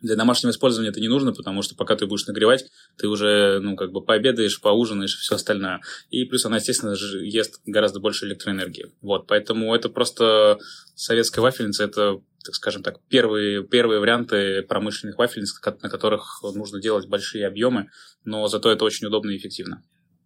Для 0.00 0.16
домашнего 0.16 0.50
использования 0.50 0.90
это 0.90 1.00
не 1.00 1.08
нужно, 1.08 1.32
потому 1.32 1.62
что 1.62 1.74
пока 1.74 1.96
ты 1.96 2.06
будешь 2.06 2.26
нагревать, 2.26 2.66
ты 2.98 3.08
уже, 3.08 3.58
ну, 3.60 3.74
как 3.74 3.90
бы 3.90 4.04
пообедаешь, 4.04 4.60
поужинаешь 4.60 5.14
и 5.14 5.18
все 5.18 5.36
остальное. 5.36 5.80
И 6.10 6.26
плюс 6.26 6.44
она, 6.44 6.56
естественно, 6.56 6.94
ест 7.22 7.62
гораздо 7.64 8.00
больше 8.00 8.26
электроэнергии. 8.26 8.92
Вот, 9.00 9.26
поэтому 9.26 9.74
это 9.74 9.88
просто 9.88 10.58
советская 10.94 11.42
вафельница, 11.42 11.84
это, 11.84 12.20
так 12.44 12.54
скажем 12.54 12.82
так, 12.82 13.00
первые, 13.08 13.64
первые 13.66 13.98
варианты 13.98 14.60
промышленных 14.60 15.16
вафельниц, 15.16 15.58
на 15.64 15.88
которых 15.88 16.42
нужно 16.54 16.82
делать 16.82 17.08
большие 17.08 17.46
объемы, 17.46 17.88
но 18.24 18.46
зато 18.46 18.70
это 18.70 18.84
очень 18.84 19.06
удобно 19.06 19.30
и 19.30 19.38
эффективно. 19.38 19.82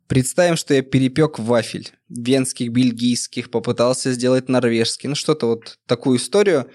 Представим, 0.09 0.57
что 0.57 0.73
я 0.73 0.83
перепек 0.83 1.39
вафель. 1.39 1.93
Венских, 2.09 2.71
бельгийских, 2.71 3.51
попытался 3.51 4.13
сделать 4.13 4.49
норвежский, 4.49 5.07
ну 5.07 5.15
что-то 5.15 5.47
вот 5.47 5.79
такую 5.87 6.17
историю, 6.17 6.71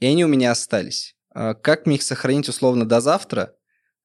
и 0.00 0.06
они 0.06 0.22
у 0.24 0.28
меня 0.28 0.50
остались. 0.50 1.16
А 1.34 1.54
как 1.54 1.86
мне 1.86 1.96
их 1.96 2.02
сохранить 2.02 2.48
условно 2.48 2.86
до 2.86 3.00
завтра? 3.00 3.54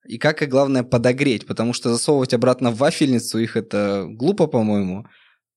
И 0.07 0.17
как 0.17 0.41
их, 0.41 0.47
главное, 0.47 0.83
подогреть? 0.83 1.45
Потому 1.45 1.73
что 1.73 1.89
засовывать 1.89 2.33
обратно 2.33 2.71
в 2.71 2.77
вафельницу 2.77 3.37
их 3.37 3.57
это 3.57 4.05
глупо, 4.07 4.47
по-моему. 4.47 5.05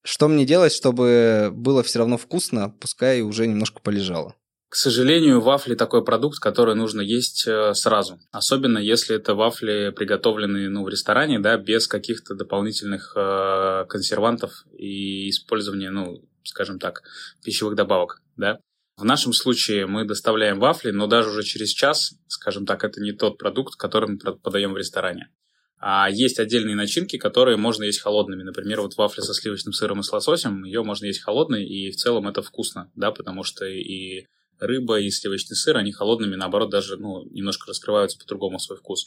Что 0.03 0.27
мне 0.27 0.45
делать, 0.45 0.73
чтобы 0.73 1.51
было 1.53 1.85
все 1.85 2.01
равно 2.01 2.19
вкусно, 2.19 2.71
пускай 2.71 3.21
уже 3.21 3.47
немножко 3.47 3.81
полежало? 3.81 4.35
К 4.73 4.75
сожалению, 4.75 5.43
вафли 5.43 5.75
такой 5.75 6.03
продукт, 6.03 6.39
который 6.39 6.75
нужно 6.75 7.03
есть 7.03 7.47
э, 7.47 7.75
сразу. 7.75 8.19
Особенно 8.31 8.79
если 8.79 9.17
это 9.17 9.35
вафли, 9.35 9.93
приготовленные 9.95 10.71
ну, 10.71 10.83
в 10.83 10.89
ресторане, 10.89 11.39
да, 11.41 11.59
без 11.59 11.87
каких-то 11.87 12.35
дополнительных 12.35 13.13
э, 13.15 13.85
консервантов 13.87 14.65
и 14.73 15.29
использования, 15.29 15.91
ну, 15.91 16.27
скажем 16.43 16.79
так, 16.79 17.03
пищевых 17.45 17.75
добавок, 17.75 18.23
да. 18.39 18.61
В 18.97 19.05
нашем 19.05 19.35
случае 19.35 19.87
мы 19.87 20.07
доставляем 20.07 20.59
вафли, 20.59 20.91
но 20.91 21.07
даже 21.07 21.29
уже 21.29 21.43
через 21.43 21.69
час, 21.69 22.15
скажем 22.27 22.65
так, 22.65 22.83
это 22.83 22.99
не 23.03 23.13
тот 23.13 23.37
продукт, 23.37 23.77
который 23.77 24.09
мы 24.09 24.37
подаем 24.39 24.73
в 24.73 24.79
ресторане. 24.79 25.29
А 25.81 26.09
есть 26.11 26.39
отдельные 26.39 26.77
начинки, 26.77 27.19
которые 27.19 27.59
можно 27.59 27.85
есть 27.85 28.01
холодными. 28.01 28.43
Например, 28.43 28.81
вот 28.81 28.97
вафля 28.97 29.21
со 29.21 29.35
сливочным 29.35 29.75
сыром 29.75 30.01
и 30.01 30.03
с 30.03 30.11
лососем, 30.11 30.65
ее 30.65 30.83
можно 30.83 31.05
есть 31.05 31.21
холодной, 31.21 31.67
и 31.67 31.91
в 31.91 31.97
целом 31.97 32.27
это 32.27 32.41
вкусно, 32.41 32.91
да, 32.95 33.11
потому 33.11 33.43
что 33.45 33.67
и 33.67 34.29
рыба, 34.67 35.01
и 35.01 35.11
сливочный 35.11 35.57
сыр, 35.57 35.77
они 35.77 35.93
холодными, 35.93 36.35
наоборот, 36.35 36.71
даже 36.71 36.97
ну, 36.97 37.25
немножко 37.31 37.69
раскрываются 37.69 38.19
по-другому 38.19 38.59
свой 38.59 38.79
вкус. 38.79 39.07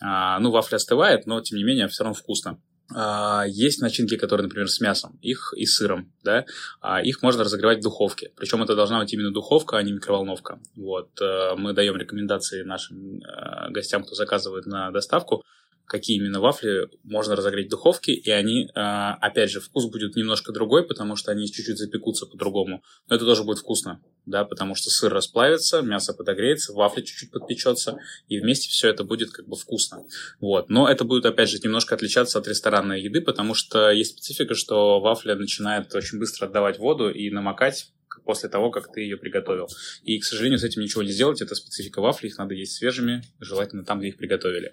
А, 0.00 0.38
ну, 0.40 0.50
вафля 0.50 0.76
остывает, 0.76 1.26
но, 1.26 1.40
тем 1.40 1.58
не 1.58 1.64
менее, 1.64 1.88
все 1.88 2.04
равно 2.04 2.14
вкусно. 2.14 2.60
А, 2.94 3.44
есть 3.46 3.80
начинки, 3.80 4.16
которые, 4.16 4.44
например, 4.46 4.68
с 4.68 4.80
мясом, 4.80 5.18
их 5.22 5.54
и 5.56 5.64
сыром, 5.64 6.12
да, 6.22 6.44
а 6.80 7.00
их 7.02 7.22
можно 7.22 7.44
разогревать 7.44 7.78
в 7.78 7.82
духовке. 7.82 8.32
Причем 8.36 8.62
это 8.62 8.74
должна 8.74 9.00
быть 9.00 9.12
именно 9.12 9.32
духовка, 9.32 9.78
а 9.78 9.82
не 9.82 9.92
микроволновка. 9.92 10.60
Вот, 10.76 11.10
э, 11.20 11.54
мы 11.56 11.72
даем 11.72 11.96
рекомендации 11.96 12.62
нашим 12.62 13.20
э, 13.20 13.70
гостям, 13.70 14.02
кто 14.02 14.14
заказывает 14.14 14.66
на 14.66 14.90
доставку, 14.90 15.42
какие 15.92 16.16
именно 16.16 16.40
вафли 16.40 16.88
можно 17.04 17.36
разогреть 17.36 17.66
в 17.66 17.70
духовке, 17.70 18.14
и 18.14 18.30
они, 18.30 18.70
а, 18.74 19.14
опять 19.20 19.50
же, 19.50 19.60
вкус 19.60 19.90
будет 19.90 20.16
немножко 20.16 20.50
другой, 20.50 20.86
потому 20.86 21.16
что 21.16 21.30
они 21.30 21.46
чуть-чуть 21.46 21.76
запекутся 21.76 22.24
по-другому. 22.24 22.82
Но 23.08 23.16
это 23.16 23.26
тоже 23.26 23.44
будет 23.44 23.58
вкусно, 23.58 24.00
да, 24.24 24.46
потому 24.46 24.74
что 24.74 24.88
сыр 24.88 25.12
расплавится, 25.12 25.82
мясо 25.82 26.14
подогреется, 26.14 26.72
вафля 26.72 27.02
чуть-чуть 27.02 27.30
подпечется, 27.30 27.98
и 28.26 28.40
вместе 28.40 28.70
все 28.70 28.88
это 28.88 29.04
будет 29.04 29.32
как 29.32 29.46
бы 29.46 29.54
вкусно. 29.54 30.04
Вот. 30.40 30.70
Но 30.70 30.88
это 30.88 31.04
будет, 31.04 31.26
опять 31.26 31.50
же, 31.50 31.58
немножко 31.62 31.94
отличаться 31.94 32.38
от 32.38 32.48
ресторанной 32.48 33.02
еды, 33.02 33.20
потому 33.20 33.52
что 33.52 33.90
есть 33.90 34.12
специфика, 34.12 34.54
что 34.54 34.98
вафля 34.98 35.34
начинает 35.34 35.94
очень 35.94 36.18
быстро 36.18 36.46
отдавать 36.46 36.78
воду 36.78 37.10
и 37.10 37.28
намокать 37.30 37.92
после 38.24 38.48
того, 38.48 38.70
как 38.70 38.90
ты 38.90 39.02
ее 39.02 39.18
приготовил. 39.18 39.68
И, 40.04 40.18
к 40.18 40.24
сожалению, 40.24 40.58
с 40.58 40.64
этим 40.64 40.80
ничего 40.80 41.02
не 41.02 41.10
сделать. 41.10 41.42
Это 41.42 41.54
специфика 41.54 42.00
вафли, 42.00 42.28
их 42.28 42.38
надо 42.38 42.54
есть 42.54 42.76
свежими, 42.76 43.22
желательно 43.40 43.84
там, 43.84 43.98
где 43.98 44.08
их 44.08 44.16
приготовили. 44.16 44.72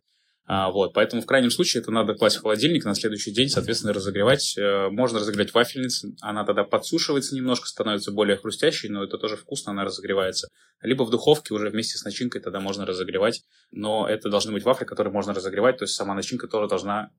А, 0.52 0.72
вот, 0.72 0.94
поэтому 0.96 1.22
в 1.22 1.28
крайнем 1.28 1.52
случае 1.52 1.82
это 1.82 1.92
надо 1.92 2.16
класть 2.16 2.38
в 2.38 2.42
холодильник 2.42 2.84
на 2.84 2.96
следующий 2.96 3.32
день, 3.32 3.50
соответственно, 3.50 3.94
разогревать. 3.94 4.58
Э, 4.58 4.90
можно 4.90 5.20
разогревать 5.20 5.54
вафельницу, 5.54 6.16
она 6.22 6.44
тогда 6.44 6.64
подсушивается 6.64 7.36
немножко, 7.36 7.68
становится 7.68 8.12
более 8.12 8.36
хрустящей, 8.36 8.90
но 8.90 9.04
это 9.04 9.20
тоже 9.20 9.38
вкусно, 9.38 9.74
она 9.74 9.84
разогревается. 9.84 10.48
Либо 10.82 11.04
в 11.04 11.12
духовке 11.12 11.54
уже 11.54 11.70
вместе 11.70 12.00
с 12.00 12.04
начинкой 12.04 12.42
тогда 12.42 12.60
можно 12.62 12.88
разогревать, 12.88 13.44
но 13.70 14.10
это 14.10 14.32
должны 14.32 14.52
быть 14.52 14.64
вафли, 14.64 14.86
которые 14.86 15.14
можно 15.14 15.36
разогревать, 15.36 15.78
то 15.78 15.84
есть 15.84 15.94
сама 15.94 16.16
начинка 16.16 16.48
тоже 16.48 16.68
должна 16.68 17.12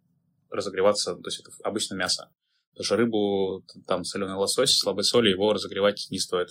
разогреваться, 0.51 1.15
то 1.15 1.29
есть 1.29 1.39
это 1.39 1.53
обычно 1.63 1.95
мясо. 1.95 2.31
Потому 2.73 2.85
что 2.85 2.97
рыбу, 2.97 3.65
там 3.87 4.03
соленый 4.03 4.35
лосось, 4.35 4.77
слабой 4.77 5.05
соли, 5.05 5.31
его 5.31 5.53
разогревать 5.53 6.09
не 6.11 6.19
стоит. 6.19 6.49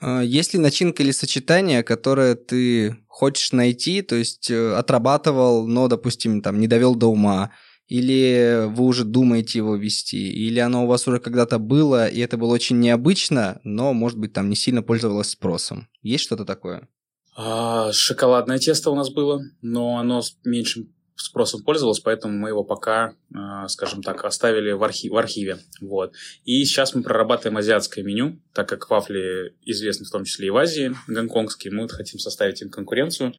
А, 0.00 0.20
есть 0.20 0.54
ли 0.54 0.60
начинка 0.60 1.02
или 1.02 1.10
сочетание, 1.10 1.82
которое 1.82 2.34
ты 2.34 2.96
хочешь 3.08 3.52
найти, 3.52 4.02
то 4.02 4.14
есть 4.14 4.50
э, 4.50 4.74
отрабатывал, 4.74 5.66
но, 5.66 5.88
допустим, 5.88 6.42
там 6.42 6.60
не 6.60 6.68
довел 6.68 6.94
до 6.94 7.06
ума, 7.06 7.52
или 7.88 8.66
вы 8.68 8.84
уже 8.84 9.04
думаете 9.04 9.58
его 9.58 9.76
вести, 9.76 10.30
или 10.30 10.58
оно 10.58 10.84
у 10.84 10.86
вас 10.86 11.06
уже 11.06 11.20
когда-то 11.20 11.58
было, 11.58 12.08
и 12.08 12.20
это 12.20 12.36
было 12.36 12.52
очень 12.52 12.80
необычно, 12.80 13.60
но, 13.64 13.92
может 13.92 14.18
быть, 14.18 14.32
там 14.32 14.50
не 14.50 14.56
сильно 14.56 14.82
пользовалось 14.82 15.30
спросом. 15.30 15.88
Есть 16.02 16.24
что-то 16.24 16.44
такое? 16.44 16.88
А, 17.36 17.92
шоколадное 17.92 18.58
тесто 18.58 18.90
у 18.90 18.94
нас 18.94 19.10
было, 19.10 19.40
но 19.62 19.98
оно 19.98 20.22
с 20.22 20.36
меньшим 20.44 20.92
спросом 21.22 21.62
пользовалось, 21.62 22.00
поэтому 22.00 22.36
мы 22.36 22.50
его 22.50 22.62
пока, 22.62 23.14
а, 23.34 23.66
скажем 23.68 24.02
так, 24.02 24.24
оставили 24.24 24.72
в, 24.72 24.82
архив, 24.84 25.12
в 25.12 25.16
архиве. 25.16 25.58
Вот. 25.80 26.14
И 26.44 26.64
сейчас 26.64 26.94
мы 26.94 27.02
прорабатываем 27.02 27.56
азиатское 27.56 28.04
меню, 28.04 28.40
так 28.52 28.68
как 28.68 28.88
вафли 28.90 29.54
известны 29.62 30.06
в 30.06 30.10
том 30.10 30.24
числе 30.24 30.48
и 30.48 30.50
в 30.50 30.56
Азии, 30.56 30.94
гонконгские, 31.08 31.72
мы 31.72 31.88
хотим 31.88 32.18
составить 32.18 32.60
им 32.62 32.70
конкуренцию 32.70 33.34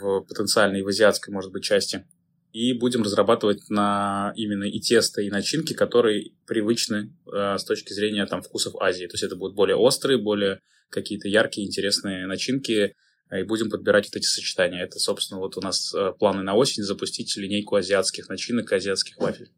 в 0.00 0.22
потенциальной, 0.22 0.82
в 0.82 0.88
азиатской, 0.88 1.32
может 1.32 1.52
быть, 1.52 1.64
части. 1.64 2.06
И 2.52 2.72
будем 2.72 3.02
разрабатывать 3.02 3.68
на 3.68 4.32
именно 4.34 4.64
и 4.64 4.80
тесто, 4.80 5.20
и 5.20 5.28
начинки, 5.28 5.74
которые 5.74 6.32
привычны 6.46 7.14
э, 7.30 7.58
с 7.58 7.64
точки 7.64 7.92
зрения 7.92 8.24
там, 8.24 8.40
вкусов 8.40 8.74
Азии. 8.80 9.04
То 9.04 9.14
есть 9.14 9.24
это 9.24 9.36
будут 9.36 9.54
более 9.54 9.76
острые, 9.76 10.18
более 10.18 10.60
какие-то 10.88 11.28
яркие, 11.28 11.66
интересные 11.66 12.26
начинки, 12.26 12.94
и 13.30 13.42
будем 13.42 13.70
подбирать 13.70 14.06
вот 14.06 14.16
эти 14.16 14.26
сочетания. 14.26 14.82
Это, 14.82 14.98
собственно, 14.98 15.40
вот 15.40 15.56
у 15.56 15.60
нас 15.60 15.92
э, 15.94 16.12
планы 16.18 16.42
на 16.42 16.54
осень 16.54 16.82
запустить 16.82 17.36
линейку 17.36 17.76
азиатских 17.76 18.28
начинок, 18.28 18.72
азиатских 18.72 19.18
вафель. 19.18 19.50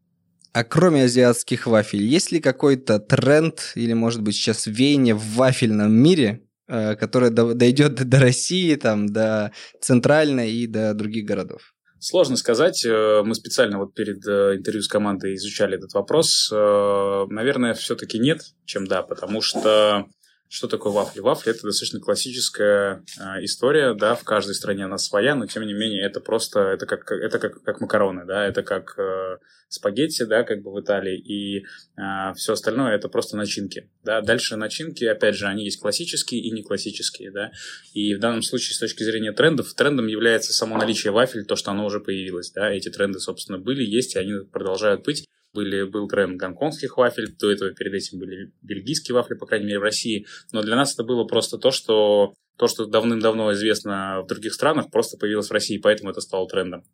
А 0.53 0.65
кроме 0.65 1.05
азиатских 1.05 1.67
вафель, 1.67 2.03
есть 2.03 2.33
ли 2.33 2.41
какой-то 2.41 2.99
тренд 2.99 3.73
или, 3.77 3.93
может 3.93 4.23
быть, 4.23 4.35
сейчас 4.35 4.67
веяние 4.67 5.15
в 5.15 5.25
вафельном 5.35 5.93
мире, 5.93 6.43
э, 6.67 6.97
которое 6.97 7.31
дойдет 7.31 7.95
до 7.95 8.19
России, 8.19 8.75
там, 8.75 9.07
до 9.07 9.53
центральной 9.81 10.51
и 10.51 10.67
до 10.67 10.93
других 10.95 11.25
городов? 11.25 11.75
Сложно 12.01 12.37
сказать. 12.37 12.85
Э, 12.85 13.23
мы 13.25 13.37
специально 13.37 13.79
вот 13.79 13.95
перед 13.95 14.17
интервью 14.17 14.83
с 14.83 14.89
командой 14.89 15.37
изучали 15.37 15.77
этот 15.77 15.93
вопрос. 15.93 16.51
Наверное, 16.51 17.75
все-таки 17.75 18.19
нет, 18.19 18.41
чем 18.65 18.89
да, 18.89 19.03
потому 19.03 19.41
что 19.43 20.07
что 20.51 20.67
такое 20.67 20.93
вафли? 20.93 21.21
Вафли– 21.21 21.53
это 21.53 21.63
достаточно 21.63 22.01
классическая 22.01 23.05
э, 23.21 23.45
история, 23.45 23.95
да, 23.95 24.17
в 24.17 24.25
каждой 24.25 24.57
стране 24.57 24.85
она 24.85 24.99
своя, 24.99 25.37
но 25.37 25.47
тем 25.47 25.65
не 25.65 25.73
менее 25.73 26.03
это 26.05 26.19
просто, 26.19 26.61
это 26.61 26.87
как, 26.87 27.13
это 27.13 27.39
как, 27.39 27.63
как 27.63 27.81
макароны, 27.81 28.27
да, 28.27 28.45
это 28.45 28.65
как 28.65 28.99
э, 28.99 29.39
спагетти, 29.69 30.25
да, 30.25 30.43
как 30.43 30.63
бы 30.63 30.73
в 30.73 30.81
Италии, 30.81 31.17
и 31.17 31.61
э, 31.61 32.35
все 32.35 32.55
остальное– 32.55 32.95
это 32.97 33.09
просто 33.09 33.37
начинки, 33.37 33.89
да. 34.03 34.23
Дальше 34.23 34.57
начинки, 34.57 35.05
опять 35.05 35.37
же, 35.37 35.47
они 35.47 35.63
есть 35.63 35.81
классические 35.81 36.41
и 36.41 36.51
не 36.51 36.65
классические, 36.65 37.31
да, 37.31 37.53
и 37.95 38.17
в 38.17 38.19
данном 38.19 38.43
случае 38.43 38.75
с 38.75 38.81
точки 38.81 39.05
зрения 39.05 39.31
трендов, 39.31 39.73
трендом 39.75 40.09
является 40.09 40.53
само 40.53 40.77
наличие 40.77 41.13
вафель, 41.13 41.45
то, 41.45 41.55
что 41.55 41.71
оно 41.71 41.87
уже 41.87 42.01
появилось, 42.01 42.51
да, 42.51 42.73
эти 42.73 42.89
тренды, 42.89 43.21
собственно, 43.21 43.59
были, 43.59 43.85
есть, 43.85 44.17
и 44.17 44.19
они 44.19 44.45
продолжают 44.51 45.05
быть, 45.05 45.25
были, 45.53 45.85
был 45.85 46.09
тренд 46.09 46.37
гонконгских 46.39 46.97
вафель, 46.97 47.35
до 47.37 47.51
этого 47.51 47.73
перед 47.73 47.95
этим 47.95 48.19
были 48.19 48.53
бельгийские 48.63 49.15
вафли, 49.15 49.35
по 49.35 49.47
крайней 49.47 49.67
мере, 49.67 49.79
в 49.79 49.83
России. 49.83 50.27
Но 50.53 50.63
для 50.63 50.77
нас 50.77 50.95
это 50.95 51.05
было 51.05 51.25
просто 51.25 51.59
то, 51.59 51.71
что 51.71 52.35
то, 52.57 52.69
что 52.69 52.85
давным-давно 52.85 53.53
известно 53.55 54.21
в 54.23 54.27
других 54.27 54.53
странах, 54.53 54.91
просто 54.91 55.17
появилось 55.17 55.49
в 55.49 55.53
России, 55.53 55.79
поэтому 55.79 56.11
это 56.11 56.21
стало 56.21 56.47
трендом. 56.47 56.85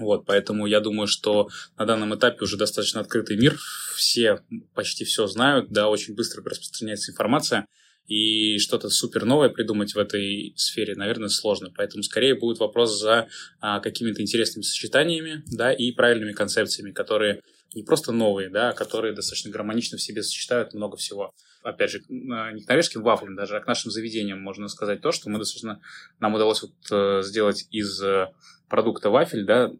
Вот, 0.00 0.24
поэтому 0.24 0.66
я 0.66 0.80
думаю, 0.80 1.06
что 1.06 1.48
на 1.76 1.84
данном 1.84 2.14
этапе 2.14 2.44
уже 2.44 2.56
достаточно 2.56 3.00
открытый 3.02 3.36
мир, 3.36 3.58
все 3.94 4.40
почти 4.74 5.04
все 5.04 5.26
знают, 5.26 5.70
да, 5.70 5.90
очень 5.90 6.14
быстро 6.14 6.42
распространяется 6.42 7.12
информация, 7.12 7.66
и 8.06 8.58
что-то 8.58 8.88
супер 8.88 9.26
новое 9.26 9.48
придумать 9.48 9.94
в 9.94 9.98
этой 9.98 10.54
сфере, 10.56 10.94
наверное, 10.96 11.28
сложно. 11.28 11.70
Поэтому 11.76 12.02
скорее 12.02 12.34
будет 12.34 12.58
вопрос 12.58 12.98
за 12.98 13.28
а, 13.60 13.80
какими-то 13.80 14.22
интересными 14.22 14.64
сочетаниями, 14.64 15.44
да, 15.46 15.72
и 15.72 15.92
правильными 15.92 16.32
концепциями, 16.32 16.92
которые 16.92 17.42
не 17.74 17.82
просто 17.82 18.12
новые, 18.12 18.50
да, 18.50 18.70
а 18.70 18.72
которые 18.72 19.14
достаточно 19.14 19.50
гармонично 19.50 19.98
в 19.98 20.02
себе 20.02 20.22
сочетают 20.22 20.74
много 20.74 20.96
всего. 20.96 21.32
Опять 21.62 21.90
же, 21.90 22.02
не 22.08 22.62
к 22.62 22.68
норвежским 22.68 23.02
вафлям 23.02 23.36
даже, 23.36 23.56
а 23.56 23.60
к 23.60 23.66
нашим 23.66 23.90
заведениям 23.90 24.40
можно 24.40 24.68
сказать 24.68 25.00
то, 25.00 25.12
что 25.12 25.30
мы 25.30 25.38
достаточно, 25.38 25.80
нам 26.18 26.34
удалось 26.34 26.62
вот 26.62 26.72
э, 26.90 27.22
сделать 27.22 27.66
из 27.70 28.02
э, 28.02 28.32
продукта 28.68 29.10
вафель, 29.10 29.44
да, 29.44 29.70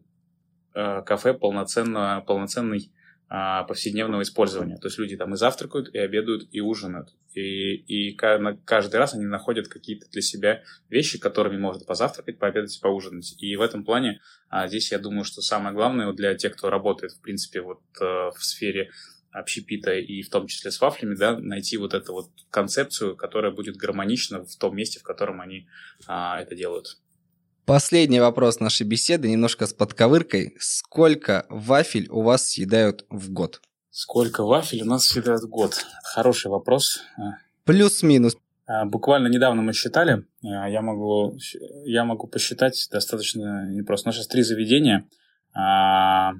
э, 0.73 1.01
кафе 1.03 1.33
полноценно, 1.33 2.23
полноценный 2.25 2.91
повседневного 3.67 4.21
использования. 4.21 4.77
То 4.77 4.87
есть 4.87 4.99
люди 4.99 5.17
там 5.17 5.33
и 5.33 5.37
завтракают, 5.37 5.89
и 5.95 5.97
обедают, 5.97 6.47
и 6.51 6.61
ужинают. 6.61 7.15
И, 7.33 7.73
и 7.75 8.15
каждый 8.15 8.97
раз 8.97 9.15
они 9.15 9.25
находят 9.25 9.67
какие-то 9.67 10.07
для 10.11 10.21
себя 10.21 10.61
вещи, 10.89 11.19
которыми 11.19 11.57
можно 11.57 11.83
позавтракать, 11.83 12.37
пообедать, 12.37 12.79
поужинать. 12.79 13.33
И 13.39 13.55
в 13.55 13.61
этом 13.61 13.85
плане 13.85 14.21
а, 14.49 14.67
здесь 14.67 14.91
я 14.91 14.99
думаю, 14.99 15.23
что 15.23 15.41
самое 15.41 15.73
главное 15.73 16.13
для 16.13 16.35
тех, 16.35 16.55
кто 16.55 16.69
работает, 16.69 17.13
в 17.13 17.21
принципе, 17.21 17.61
вот 17.61 17.81
а, 17.99 18.29
в 18.29 18.43
сфере 18.43 18.91
общепита 19.31 19.95
и 19.95 20.21
в 20.21 20.29
том 20.29 20.45
числе 20.45 20.69
с 20.69 20.79
вафлями, 20.79 21.15
да, 21.15 21.35
найти 21.35 21.77
вот 21.77 21.95
эту 21.95 22.13
вот 22.13 22.29
концепцию, 22.51 23.15
которая 23.15 23.51
будет 23.51 23.77
гармонична 23.77 24.45
в 24.45 24.55
том 24.57 24.75
месте, 24.75 24.99
в 24.99 25.03
котором 25.03 25.41
они 25.41 25.67
а, 26.05 26.39
это 26.39 26.53
делают. 26.53 26.99
Последний 27.65 28.19
вопрос 28.19 28.59
нашей 28.59 28.85
беседы, 28.85 29.29
немножко 29.29 29.67
с 29.67 29.73
подковыркой. 29.73 30.53
Сколько 30.59 31.45
вафель 31.49 32.09
у 32.09 32.21
вас 32.21 32.49
съедают 32.49 33.05
в 33.09 33.31
год? 33.31 33.61
Сколько 33.89 34.43
вафель 34.43 34.81
у 34.81 34.85
нас 34.85 35.05
съедают 35.05 35.43
в 35.43 35.47
год? 35.47 35.85
Хороший 36.03 36.51
вопрос. 36.51 37.01
Плюс-минус. 37.63 38.35
А, 38.65 38.83
буквально 38.83 39.27
недавно 39.27 39.61
мы 39.61 39.71
считали, 39.71 40.25
а, 40.43 40.69
я 40.69 40.81
могу, 40.81 41.37
я 41.85 42.03
могу 42.03 42.27
посчитать 42.27 42.87
достаточно 42.91 43.69
непросто. 43.69 44.07
У 44.07 44.09
нас 44.09 44.17
сейчас 44.17 44.27
три 44.27 44.43
заведения. 44.43 45.07
А, 45.53 46.33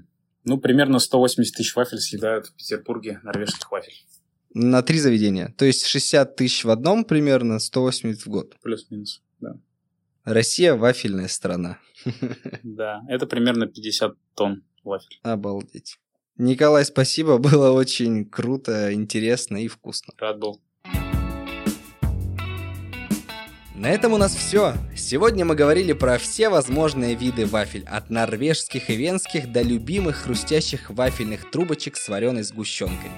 ну, 0.44 0.58
примерно 0.58 1.00
180 1.00 1.56
тысяч 1.56 1.74
вафель 1.74 2.00
съедают 2.00 2.48
в 2.48 2.56
Петербурге 2.56 3.22
норвежских 3.24 3.72
вафель. 3.72 3.96
На 4.54 4.84
три 4.84 5.00
заведения. 5.00 5.54
То 5.58 5.64
есть 5.64 5.86
60 5.86 6.36
тысяч 6.36 6.66
в 6.66 6.70
одном 6.70 7.06
примерно, 7.06 7.60
180 7.60 8.26
в 8.26 8.30
год. 8.30 8.58
Плюс-минус. 8.62 9.22
Россия 10.26 10.76
вафельная 10.76 11.28
страна. 11.28 11.80
Да, 12.64 13.02
это 13.08 13.28
примерно 13.28 13.68
50 13.68 14.16
тонн 14.36 14.64
вафель. 14.84 15.20
Обалдеть. 15.24 16.00
Николай, 16.38 16.86
спасибо, 16.86 17.38
было 17.38 17.72
очень 17.72 18.26
круто, 18.26 18.94
интересно 18.94 19.58
и 19.58 19.68
вкусно. 19.68 20.14
Рад 20.18 20.40
был. 20.40 20.62
На 23.76 23.90
этом 23.90 24.14
у 24.14 24.18
нас 24.18 24.34
все. 24.34 24.74
Сегодня 24.96 25.44
мы 25.44 25.56
говорили 25.56 25.94
про 25.94 26.18
все 26.18 26.50
возможные 26.50 27.16
виды 27.16 27.46
вафель, 27.46 27.84
от 27.84 28.10
норвежских 28.10 28.90
и 28.90 28.96
венских 28.96 29.52
до 29.52 29.62
любимых 29.62 30.18
хрустящих 30.18 30.90
вафельных 30.90 31.52
трубочек 31.52 31.98
с 31.98 32.08
вареной 32.08 32.44
сгущенкой. 32.44 33.12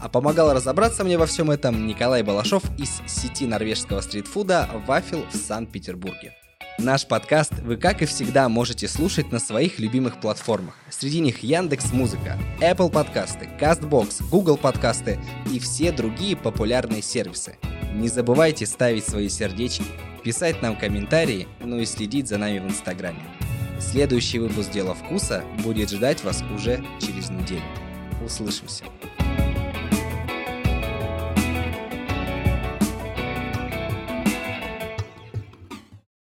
А 0.00 0.08
помогал 0.08 0.54
разобраться 0.54 1.04
мне 1.04 1.18
во 1.18 1.26
всем 1.26 1.50
этом 1.50 1.86
Николай 1.86 2.22
Балашов 2.22 2.64
из 2.78 3.02
сети 3.06 3.46
норвежского 3.46 4.00
стритфуда 4.00 4.68
«Вафел» 4.86 5.24
в 5.32 5.36
Санкт-Петербурге. 5.36 6.34
Наш 6.78 7.06
подкаст 7.06 7.54
вы, 7.60 7.78
как 7.78 8.02
и 8.02 8.06
всегда, 8.06 8.50
можете 8.50 8.86
слушать 8.86 9.32
на 9.32 9.38
своих 9.38 9.78
любимых 9.78 10.20
платформах. 10.20 10.74
Среди 10.90 11.20
них 11.20 11.42
Яндекс 11.42 11.90
Музыка, 11.92 12.38
Apple 12.60 12.90
подкасты, 12.90 13.48
Castbox, 13.58 14.22
Google 14.30 14.58
подкасты 14.58 15.18
и 15.50 15.58
все 15.58 15.90
другие 15.90 16.36
популярные 16.36 17.00
сервисы. 17.00 17.56
Не 17.94 18.08
забывайте 18.08 18.66
ставить 18.66 19.06
свои 19.06 19.30
сердечки, 19.30 19.84
писать 20.22 20.60
нам 20.60 20.76
комментарии, 20.76 21.48
ну 21.60 21.78
и 21.78 21.86
следить 21.86 22.28
за 22.28 22.36
нами 22.36 22.58
в 22.58 22.66
Инстаграме. 22.66 23.22
Следующий 23.80 24.38
выпуск 24.38 24.70
«Дела 24.70 24.94
вкуса» 24.94 25.44
будет 25.64 25.90
ждать 25.90 26.22
вас 26.24 26.44
уже 26.54 26.84
через 27.00 27.30
неделю. 27.30 27.64
Услышимся. 28.22 28.84